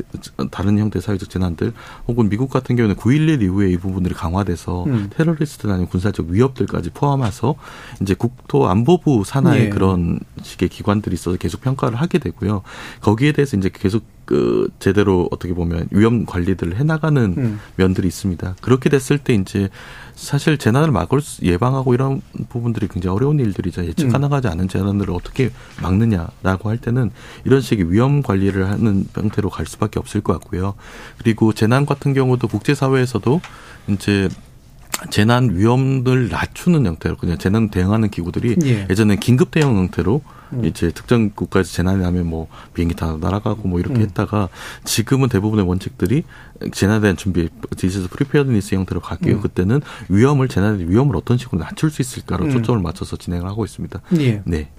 [0.51, 1.73] 다른 형태 사회적 재난들
[2.07, 5.09] 혹은 미국 같은 경우는 9.11 이후에 이 부분들이 강화돼서 음.
[5.11, 7.55] 테러리스트나 아니면 군사적 위협들까지 포함해서
[8.01, 9.69] 이제 국토 안보부 산하의 예.
[9.69, 12.61] 그런 식의 기관들이 있어서 계속 평가를 하게 되고요.
[13.01, 17.59] 거기에 대해서 이제 계속 그 제대로 어떻게 보면 위험 관리들을 해나가는 음.
[17.75, 18.55] 면들이 있습니다.
[18.61, 19.69] 그렇게 됐을 때 이제
[20.15, 23.85] 사실 재난을 막을 수, 예방하고 이런 부분들이 굉장히 어려운 일들이죠.
[23.85, 24.11] 예측 음.
[24.11, 25.51] 가능하지 않은 재난을 어떻게
[25.81, 27.11] 막느냐라고 할 때는
[27.43, 30.73] 이런 식의 위험 관리를 하는 형태로 갈 수밖에 없을 것 같고요.
[31.17, 33.41] 그리고 재난 같은 경우도 국제사회에서도
[33.89, 34.29] 이제
[35.09, 38.87] 재난 위험을 낮추는 형태로 그냥 재난 대응하는 기구들이 예.
[38.89, 40.21] 예전에 긴급 대응 형태로
[40.53, 40.65] 음.
[40.65, 44.01] 이제 특정 국가에서 재난이 나면 뭐 비행기 다 날아가고 뭐 이렇게 음.
[44.01, 44.49] 했다가
[44.83, 46.23] 지금은 대부분의 원칙들이
[46.71, 49.41] 재난에 대한 준비 disaster preparedness 형태로 바뀌고 음.
[49.41, 52.51] 그때는 위험을 재난의 위험을 어떤 식으로 낮출 수 있을까로 음.
[52.51, 54.01] 초점을 맞춰서 진행을 하고 있습니다.
[54.19, 54.41] 예.
[54.45, 54.69] 네.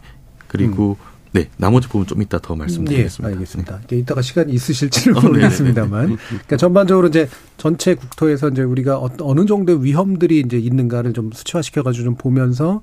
[0.48, 0.96] 그리고
[1.36, 3.28] 네 나머지 부분 좀 이따 더 말씀드리겠습니다.
[3.30, 3.80] 예, 알겠습니다.
[3.84, 6.16] 이게 이따가 시간이 있으실지는 어, 모르겠습니다만, 네네네.
[6.28, 7.28] 그러니까 전반적으로 이제
[7.58, 12.80] 전체 국토에서 이제 우리가 어- 어느 정도의 위험들이 이제 있는가를 좀 수치화시켜가지고 좀 보면서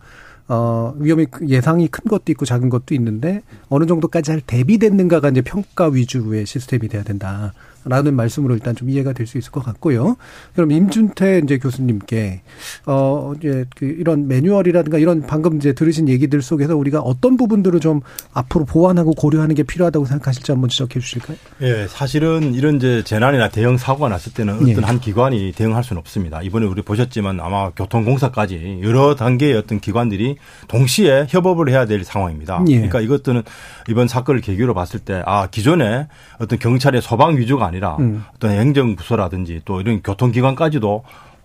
[0.47, 5.41] 어 위험이 크- 예상이 큰 것도 있고 작은 것도 있는데 어느 정도까지 잘 대비됐는가가 이제
[5.41, 7.53] 평가 위주의 시스템이 돼야 된다.
[7.85, 10.17] 라는 말씀으로 일단 좀 이해가 될 수 있을 것 같고요.
[10.53, 12.41] 그럼 임준태 이제 교수님께
[12.85, 18.01] 어 이제 그 이런 매뉴얼이라든가 이런 방금 이제 들으신 얘기들 속에서 우리가 어떤 부분들을 좀
[18.33, 21.37] 앞으로 보완하고 고려하는 게 필요하다고 생각하실지 한번 지적해 주실까요?
[21.61, 24.73] 예, 사실은 이런 이제 재난이나 대형 사고가 났을 때는 어떤 예.
[24.81, 26.41] 한 기관이 대응할 수는 없습니다.
[26.41, 30.35] 이번에 우리 보셨지만 아마 교통공사까지 여러 단계의 어떤 기관들이
[30.67, 32.63] 동시에 협업을 해야 될 상황입니다.
[32.67, 32.75] 예.
[32.75, 33.43] 그러니까 이것들은
[33.89, 36.07] 이번 사건을 계기로 봤을 때 아, 기존에
[36.39, 38.23] 어떤 경찰의 소방 위주가 아니라 음.
[38.35, 41.03] 어떤 행정부서라든지 또 이런 교통기관까지도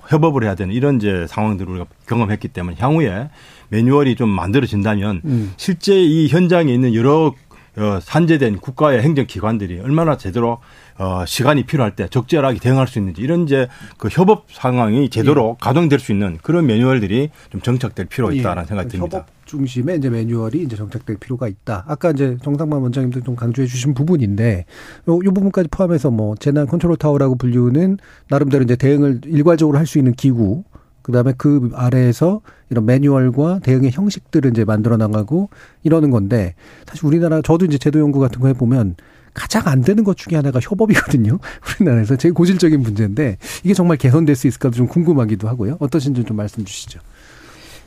[0.09, 3.29] 협업을 해야 되는 이런 이제 상황들을 우리가 경험했기 때문에 향후에
[3.69, 5.53] 매뉴얼이 좀 만들어진다면 음.
[5.57, 7.35] 실제 이 현장에 있는 여러
[7.79, 10.59] 어, 산재된 국가의 행정기관들이 얼마나 제대로
[10.99, 13.69] 어, 시간이 필요할 때 적절하게 대응할 수 있는지 이런 이제
[13.99, 18.67] 그 협업 상황이 제대로 가동될 수 있는 그런 매뉴얼들이 좀 정착될 필요가 있다라는 예.
[18.67, 19.19] 생각이 듭니다.
[19.19, 21.85] 협업 중심의 이제 매뉴얼이 이제 정착될 필요가 있다.
[21.89, 24.67] 아까 이제 정상만 원장님도 좀 강조해 주신 부분인데
[25.09, 27.99] 요, 요 부분까지 포함해서 뭐 재난 컨트롤 타워라고 불리우는
[28.29, 30.65] 나름대로 이제 대응을 일괄적으로 할 수 있는 기구
[31.09, 35.49] 그다음에 그 아래에서 이런 매뉴얼과 대응의 형식들을 이제 만들어 나가고
[35.83, 36.55] 이러는 건데
[36.87, 38.97] 사실 우리나라 저도 이제 제도 연구 같은 거 해보면
[39.33, 41.39] 가장 안 되는 것 중에 하나가 협업이거든요.
[41.81, 45.79] 우리나라에서 제일 고질적인 문제인데 이게 정말 개선될 수 있을까도 좀 궁금하기도 하고요.
[45.81, 47.01] 어떠신지 좀 말씀 주시죠.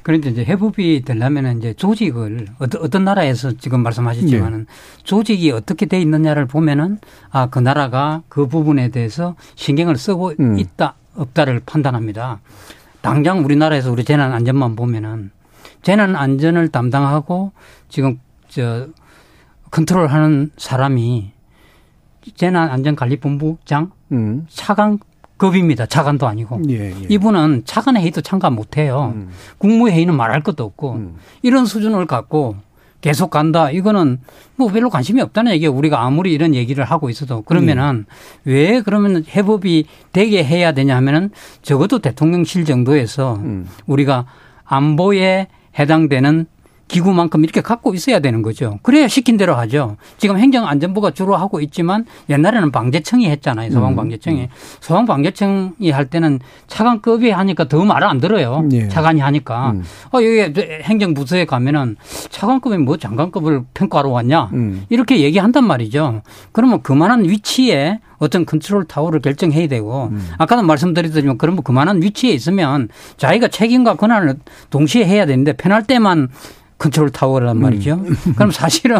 [0.01, 4.65] 그런데 이제 회복이 되려면 이제 조직을 어떤, 나라에서 지금 말씀하셨지만은
[5.03, 6.97] 조직이 어떻게 돼 있느냐를 보면은
[7.29, 10.57] 아, 그 나라가 그 부분에 대해서 신경을 쓰고 음.
[10.57, 12.39] 있다, 없다를 판단합니다.
[13.01, 15.31] 당장 우리나라에서 우리 재난 안전만 보면은
[15.81, 17.51] 재난 안전을 담당하고
[17.89, 18.87] 지금 저
[19.71, 21.31] 컨트롤하는 사람이
[22.35, 24.45] 재난 안전관리본부장 음.
[24.49, 24.99] 차관
[25.37, 25.87] 급입니다.
[25.87, 26.61] 차관도 아니고.
[26.69, 27.07] 예, 예.
[27.09, 29.15] 이분은 차관 회의도 참가 못 해요.
[29.57, 31.15] 국무회의는 말할 것도 없고 음.
[31.41, 32.57] 이런 수준을 갖고
[33.01, 33.71] 계속 간다.
[33.71, 34.19] 이거는
[34.55, 35.73] 뭐 별로 관심이 없다는 얘기예요.
[35.73, 38.05] 우리가 아무리 이런 얘기를 하고 있어도 그러면은
[38.45, 41.31] 왜 그러면 해법이 되게 해야 되냐 하면은
[41.61, 43.67] 적어도 대통령실 정도에서 음.
[43.87, 44.25] 우리가
[44.65, 45.47] 안보에
[45.77, 46.45] 해당되는
[46.91, 48.77] 기구만큼 이렇게 갖고 있어야 되는 거죠.
[48.81, 49.95] 그래야 시킨 대로 하죠.
[50.17, 53.71] 지금 행정안전부가 주로 하고 있지만 옛날에는 방재청이 했잖아요.
[53.71, 54.49] 소방방재청이.
[54.81, 58.67] 소방방재청이 할 때는 차관급이 하니까 더말안 들어요.
[58.73, 58.89] 예.
[58.89, 59.71] 차관이 하니까.
[59.71, 59.83] 음.
[60.13, 61.95] 어, 여기 행정부서에 가면은
[62.29, 64.49] 차관급이 뭐 장관급을 평가하러 왔냐.
[64.51, 64.85] 음.
[64.89, 66.23] 이렇게 얘기한단 말이죠.
[66.51, 70.29] 그러면 그만한 위치에 어떤 컨트롤 타워를 결정해야 되고 음.
[70.37, 74.35] 아까도 말씀드렸지만 그러면 그만한 위치에 있으면 자기가 책임과 권한을
[74.69, 76.27] 동시에 해야 되는데 편할 때만
[76.81, 77.61] 컨트롤 타워란 음.
[77.61, 78.03] 말이죠.
[78.35, 78.99] 그럼 사실은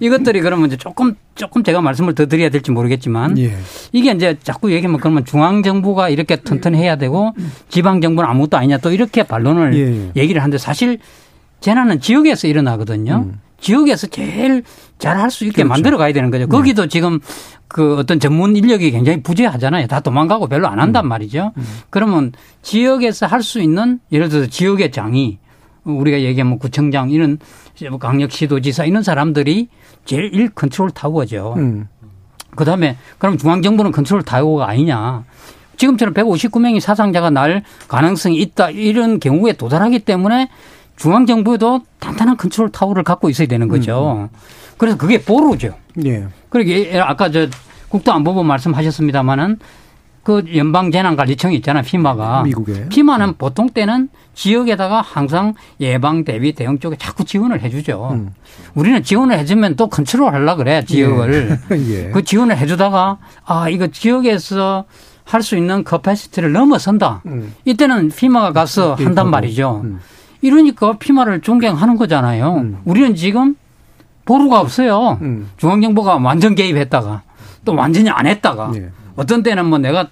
[0.00, 3.56] 이것들이 그러면 이제 조금 조금 제가 말씀을 더 드려야 될지 모르겠지만 예.
[3.92, 7.32] 이게 이제 자꾸 얘기하면 그러면 중앙 정부가 이렇게 튼튼해야 되고
[7.70, 10.12] 지방 정부는 아무것도 아니냐 또 이렇게 반론을 예, 예.
[10.20, 10.98] 얘기를 하는데 사실
[11.60, 13.24] 재난은 지역에서 일어나거든요.
[13.26, 13.40] 음.
[13.58, 14.62] 지역에서 제일
[14.98, 15.68] 잘 할 수 있게 그렇죠.
[15.70, 16.46] 만들어 가야 되는 거죠.
[16.46, 17.20] 거기도 지금
[17.68, 19.86] 그 어떤 전문 인력이 굉장히 부재하잖아요.
[19.86, 20.80] 다 도망가고 별로 안 음.
[20.80, 21.52] 한단 말이죠.
[21.88, 25.38] 그러면 지역에서 할 수 있는 예를 들어서 지역의 장이
[25.84, 27.38] 우리가 얘기하면 구청장 이런
[27.90, 29.68] 뭐 강력시도지사 이런 사람들이
[30.04, 31.54] 제일 일 컨트롤 타워죠.
[31.56, 31.88] 음.
[32.56, 35.24] 그 다음에 그럼 중앙정부는 컨트롤 타워가 아니냐.
[35.76, 40.48] 지금처럼 159명이 사상자가 날 가능성이 있다 이런 경우에 도달하기 때문에
[40.96, 44.28] 중앙정부에도 단단한 컨트롤 타워를 갖고 있어야 되는 거죠.
[44.78, 45.74] 그래서 그게 보루죠.
[46.04, 46.26] 예.
[46.48, 47.48] 그러게 아까 저
[47.88, 49.58] 국토안보부 말씀하셨습니다마는
[50.24, 51.82] 그 연방재난관리청이 있잖아요.
[51.84, 52.42] FEMA가.
[52.44, 52.88] 미국에.
[52.88, 58.08] FEMA는 보통 때는 지역에다가 항상 예방 대비 대응 쪽에 자꾸 지원을 해주죠.
[58.12, 58.30] 음.
[58.74, 61.58] 우리는 지원을 해주면 또 컨트롤 하려 그래 지역을.
[61.90, 62.10] 예.
[62.10, 64.84] 그 지원을 해주다가 아 이거 지역에서
[65.24, 67.22] 할 수 있는 capacity를 넘어선다.
[67.26, 67.54] 음.
[67.64, 69.30] 이때는 FEMA가 가서 한단 개입하고.
[69.30, 69.80] 말이죠.
[69.84, 70.00] 음.
[70.42, 72.56] 이러니까 FEMA를 존경하는 거잖아요.
[72.56, 72.78] 음.
[72.84, 73.56] 우리는 지금
[74.26, 75.18] 보루가 없어요.
[75.22, 75.50] 음.
[75.58, 77.22] 중앙정부가 완전 개입했다가
[77.64, 78.88] 또 완전히 안 했다가 예.
[79.16, 80.08] 어떤 때는 뭐 내가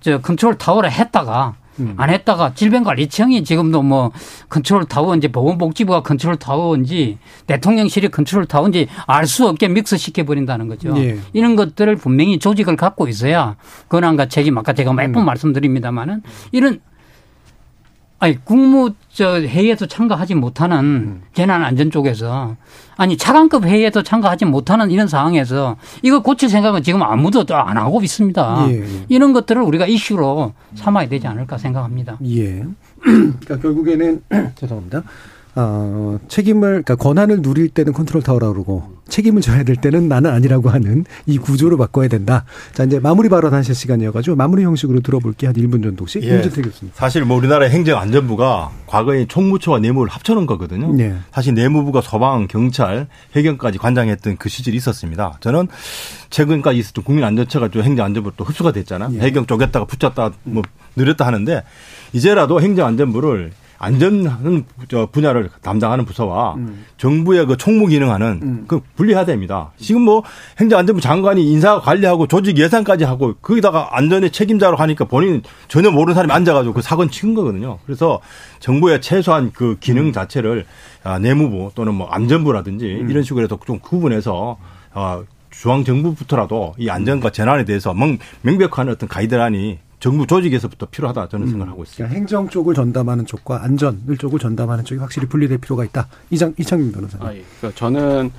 [0.00, 1.94] 저 컨트롤 타워를 했다가 음.
[1.96, 4.10] 안 했다가 질병관리청이 지금도 뭐
[4.48, 10.92] 컨트롤 타워인지 보건복지부가 컨트롤 타워인지 대통령실이 컨트롤 타워인지 알 수 없게 mix 시켜 버린다는 거죠.
[10.96, 11.18] 예.
[11.32, 13.56] 이런 것들을 분명히 조직을 갖고 있어야
[13.88, 15.26] 권한과 책임 아까 제가 몇번 음.
[15.26, 16.22] 말씀드립니다마는
[16.52, 16.80] 이런
[18.20, 21.22] 아니 국무 저 회의에도 참가하지 못하는 음.
[21.32, 22.56] 재난 안전 쪽에서
[22.96, 28.66] 아니 차관급 회의에도 참가하지 못하는 이런 상황에서 이거 고칠 생각은 지금 아무도 안 하고 있습니다.
[28.68, 29.04] 예, 예.
[29.08, 32.18] 이런 것들을 우리가 이슈로 삼아야 되지 않을까 생각합니다.
[32.26, 32.62] 예.
[33.00, 34.22] 그러니까 결국에는
[34.54, 35.02] 죄송합니다.
[35.56, 40.70] 어, 책임을, 그러니까 권한을 누릴 때는 컨트롤 타워라고 그러고 책임을 져야 될 때는 나는 아니라고
[40.70, 42.44] 하는 이 구조를 바꿔야 된다.
[42.72, 45.50] 자, 이제 마무리 발언 하실 시간이어가지고 마무리 형식으로 들어볼게요.
[45.50, 46.22] 한 1분 정도씩.
[46.22, 46.36] 예.
[46.36, 46.92] 임준태 교수님.
[46.94, 50.96] 사실 뭐 우리나라 행정안전부가 과거에 총무처와 내무를 합쳐놓은 거거든요.
[51.00, 51.16] 예.
[51.32, 55.38] 사실 내무부가 소방, 경찰, 해경까지 관장했던 그 시절이 있었습니다.
[55.40, 55.68] 저는
[56.30, 59.10] 최근까지 있었던 국민안전처가 좀 행정안전부로 또 흡수가 됐잖아.
[59.14, 59.18] 예.
[59.18, 60.62] 해경 쪼갰다가 붙였다 뭐
[60.96, 61.62] 느렸다 하는데
[62.12, 64.66] 이제라도 행정안전부를 안전하는
[65.10, 66.84] 분야를 담당하는 부서와 음.
[66.98, 68.64] 정부의 그 총무 기능하는 음.
[68.68, 69.72] 그 분리해야 됩니다.
[69.78, 70.22] 지금 뭐
[70.58, 76.30] 행정안전부 장관이 인사 관리하고 조직 예산까지 하고 거기다가 안전의 책임자로 하니까 본인 전혀 모르는 사람이
[76.30, 77.78] 앉아가지고 그 사건 치은 거거든요.
[77.86, 78.20] 그래서
[78.58, 80.12] 정부의 최소한 그 기능 음.
[80.12, 80.66] 자체를
[81.02, 83.10] 아, 내무부 또는 뭐 안전부라든지 음.
[83.10, 84.58] 이런 식으로 해서 좀 구분해서
[84.92, 87.94] 어, 중앙 정부부터라도 이 안전과 재난에 대해서
[88.42, 91.50] 명백한 어떤 가이드라인이 정부 조직에서부터 필요하다 저는 음.
[91.50, 92.08] 생각을 하고 있습니다.
[92.08, 96.08] 그러니까 행정 쪽을 전담하는 쪽과 안전을 쪽을 전담하는 쪽이 확실히 분리될 필요가 있다.
[96.30, 97.26] 이장 이창민 변호사님.
[97.26, 97.44] 아, 예.
[97.58, 98.30] 그러니까 저는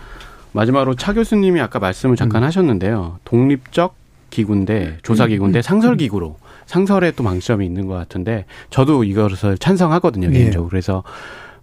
[0.54, 2.48] 마지막으로 차 교수님이 아까 말씀을 잠깐 음.
[2.48, 3.20] 하셨는데요.
[3.24, 3.96] 독립적
[4.32, 5.62] 기구인데 조사 기구인데 음.
[5.62, 10.66] 상설 기구로 상설에 또 망점이 있는 것 같은데 저도 이것을 찬성하거든요 개인적으로.
[10.66, 10.70] 예.
[10.70, 11.04] 그래서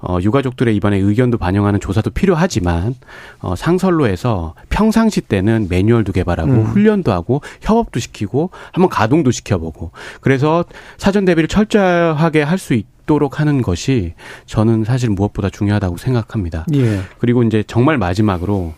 [0.00, 2.94] 어, 유가족들의 이번에 의견도 반영하는 조사도 필요하지만
[3.40, 6.62] 어, 상설로 해서 평상시 때는 매뉴얼도 개발하고 음.
[6.64, 9.90] 훈련도 하고 협업도 시키고 한번 가동도 시켜보고
[10.20, 10.64] 그래서
[10.98, 14.12] 사전 대비를 철저하게 할 수 있 도록 하는 것이
[14.44, 16.66] 저는 사실 무엇보다 중요하다고 생각합니다.
[16.74, 17.00] 예.
[17.18, 18.74] 그리고 이제 정말 마지막으로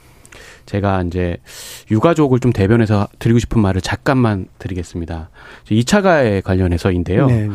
[0.67, 1.37] 제가 이제
[1.91, 5.31] 유가족을 좀 대변해서 드리고 싶은 말을 잠깐만 드리겠습니다.
[5.67, 7.27] 2차 가에 관련해서인데요.
[7.27, 7.49] 네.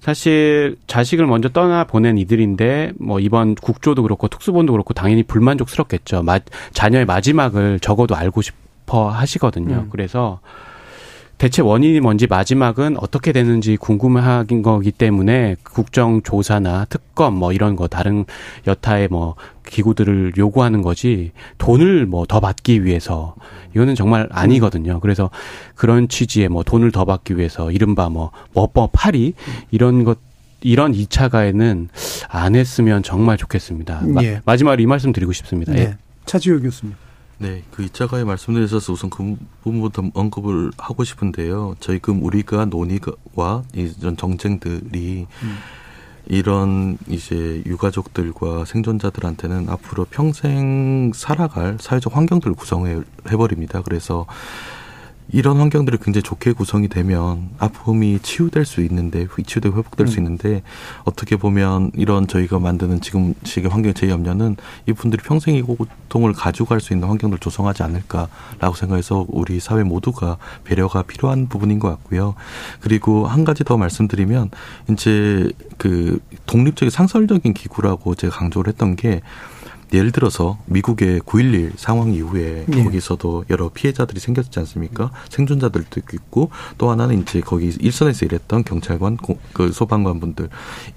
[0.00, 0.06] 네.
[0.06, 6.22] 사실 자식을 먼저 떠나 보낸 이들인데 뭐 이번 국조도 그렇고 특수본도 그렇고 당연히 불만족스럽겠죠.
[6.22, 6.38] 마,
[6.72, 9.74] 자녀의 마지막을 적어도 알고 싶어 하시거든요.
[9.74, 9.88] 음.
[9.90, 10.40] 그래서
[11.38, 18.24] 대체 원인이 뭔지 마지막은 어떻게 되는지 궁금한 거기 때문에 국정조사나 특검 뭐 이런 거 다른
[18.66, 19.34] 여타의 뭐
[19.66, 23.34] 기구들을 요구하는 거지 돈을 뭐 더 받기 위해서
[23.74, 25.00] 이거는 정말 아니거든요.
[25.00, 25.30] 그래서
[25.74, 29.34] 그런 취지의 뭐 돈을 더 받기 위해서 이른바 뭐 뭐법 파리
[29.70, 30.18] 이런 것
[30.62, 31.88] 이런 2차 가에는
[32.28, 34.02] 안 했으면 정말 좋겠습니다.
[34.22, 34.40] 예.
[34.44, 35.72] 마, 지막으로이 말씀 드리고 싶습니다.
[35.72, 35.80] 네.
[35.80, 35.96] 예.
[36.24, 36.94] 차지호 교수님.
[37.38, 41.76] 네, 그 2차 가에 말씀드려서 우선 그 부분부터 언급을 하고 싶은데요.
[41.80, 45.56] 저희 그 우리가 논의와 이런 정쟁들이 음.
[46.28, 53.02] 이런 이제 유가족들과 생존자들한테는 앞으로 평생 살아갈 사회적 환경들을 구성해
[53.36, 53.82] 버립니다.
[53.82, 54.26] 그래서
[55.32, 60.08] 이런 환경들이 굉장히 좋게 구성이 되면 아픔이 치유될 수 있는데 치유되고 회복될 음.
[60.08, 60.62] 수 있는데
[61.04, 64.56] 어떻게 보면 이런 저희가 만드는 지금 식의 환경 제 염려는
[64.86, 71.02] 이분들이 평생 이 고통을 가져갈 수 있는 환경을 조성하지 않을까라고 생각해서 우리 사회 모두가 배려가
[71.02, 72.34] 필요한 부분인 것 같고요.
[72.80, 74.50] 그리고 한 가지 더 말씀드리면
[74.90, 79.22] 이제 그 독립적인 상설적인 기구라고 제가 강조를 했던 게
[79.92, 82.84] 예를 들어서 미국의 9.11 상황 이후에 네.
[82.84, 85.10] 거기서도 여러 피해자들이 생겼지 않습니까?
[85.28, 89.16] 생존자들도 있고 또 하나는 이제 거기 일선에서 일했던 경찰관,
[89.52, 90.48] 그 소방관 분들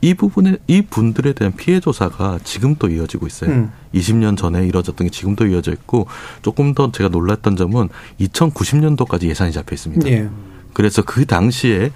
[0.01, 3.51] 이 부분에 이 분들에 대한 피해 조사가 지금도 이어지고 있어요.
[3.51, 3.71] 음.
[3.93, 6.07] 20년 전에 이뤄졌던 게 지금도 이어져 있고
[6.41, 10.09] 조금 더 제가 놀랐던 점은 2090년도까지 예산이 잡혀 있습니다.
[10.09, 10.29] 네.
[10.73, 11.91] 그래서 그 당시에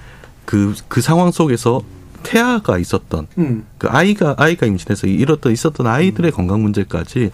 [0.46, 1.82] 그, 그 상황 속에서
[2.24, 3.66] 태아가 있었던 음.
[3.78, 6.36] 그 아이가 아이가 임신해서 이렇던 있었던 아이들의 음.
[6.36, 7.32] 건강 문제까지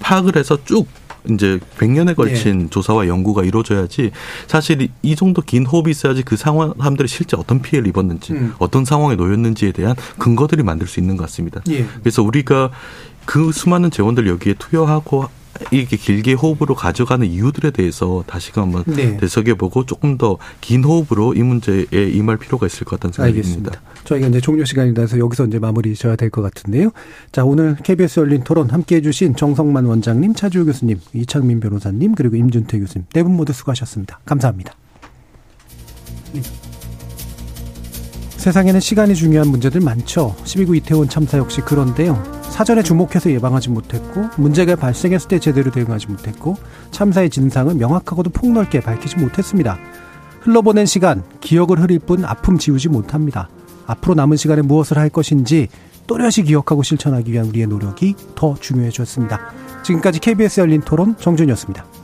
[0.00, 0.86] 파악을 해서 쭉
[1.30, 2.70] 이제 100년에 걸친 네.
[2.70, 4.10] 조사와 연구가 이루어져야지
[4.48, 8.54] 사실 이 정도 긴 호흡이 있어야지 그 상황 사람들이 실제 어떤 피해를 입었는지 음.
[8.58, 11.60] 어떤 상황에 놓였는지에 대한 근거들이 만들 수 있는 것 같습니다.
[11.70, 11.86] 예.
[12.00, 12.70] 그래서 우리가
[13.24, 15.28] 그 수많은 재원들 여기에 투여하고
[15.70, 19.16] 이렇게 길게 호흡으로 가져가는 이유들에 대해서 다시금 한번 네.
[19.18, 23.80] 되새겨보고 조금 더 긴 호흡으로 이 문제에 임할 필요가 있을 것 같다는 생각이 듭니다.
[24.04, 26.90] 저희가 이제 종료 시간이 나서 여기서 이제 마무리 져야 될 것 같은데요.
[27.30, 32.78] 자, 오늘 KBS 열린 토론 함께 해주신 정성만 원장님, 차주호 교수님, 이창민 변호사님, 그리고 임준태
[32.78, 34.20] 교수님 네 분 모두 수고하셨습니다.
[34.24, 34.72] 감사합니다.
[38.42, 40.34] 세상에는 시간이 중요한 문제들 많죠.
[40.42, 42.20] 12구 이태원 참사 역시 그런데요.
[42.42, 46.56] 사전에 주목해서 예방하지 못했고 문제가 발생했을 때 제대로 대응하지 못했고
[46.90, 49.78] 참사의 진상을 명확하고도 폭넓게 밝히지 못했습니다.
[50.40, 53.48] 흘러보낸 시간, 기억을 흐릴 뿐 아픔 지우지 못합니다.
[53.86, 55.68] 앞으로 남은 시간에 무엇을 할 것인지
[56.08, 59.52] 또렷이 기억하고 실천하기 위한 우리의 노력이 더 중요해졌습니다.
[59.84, 62.01] 지금까지 KBS 열린 토론 정준이었습니다.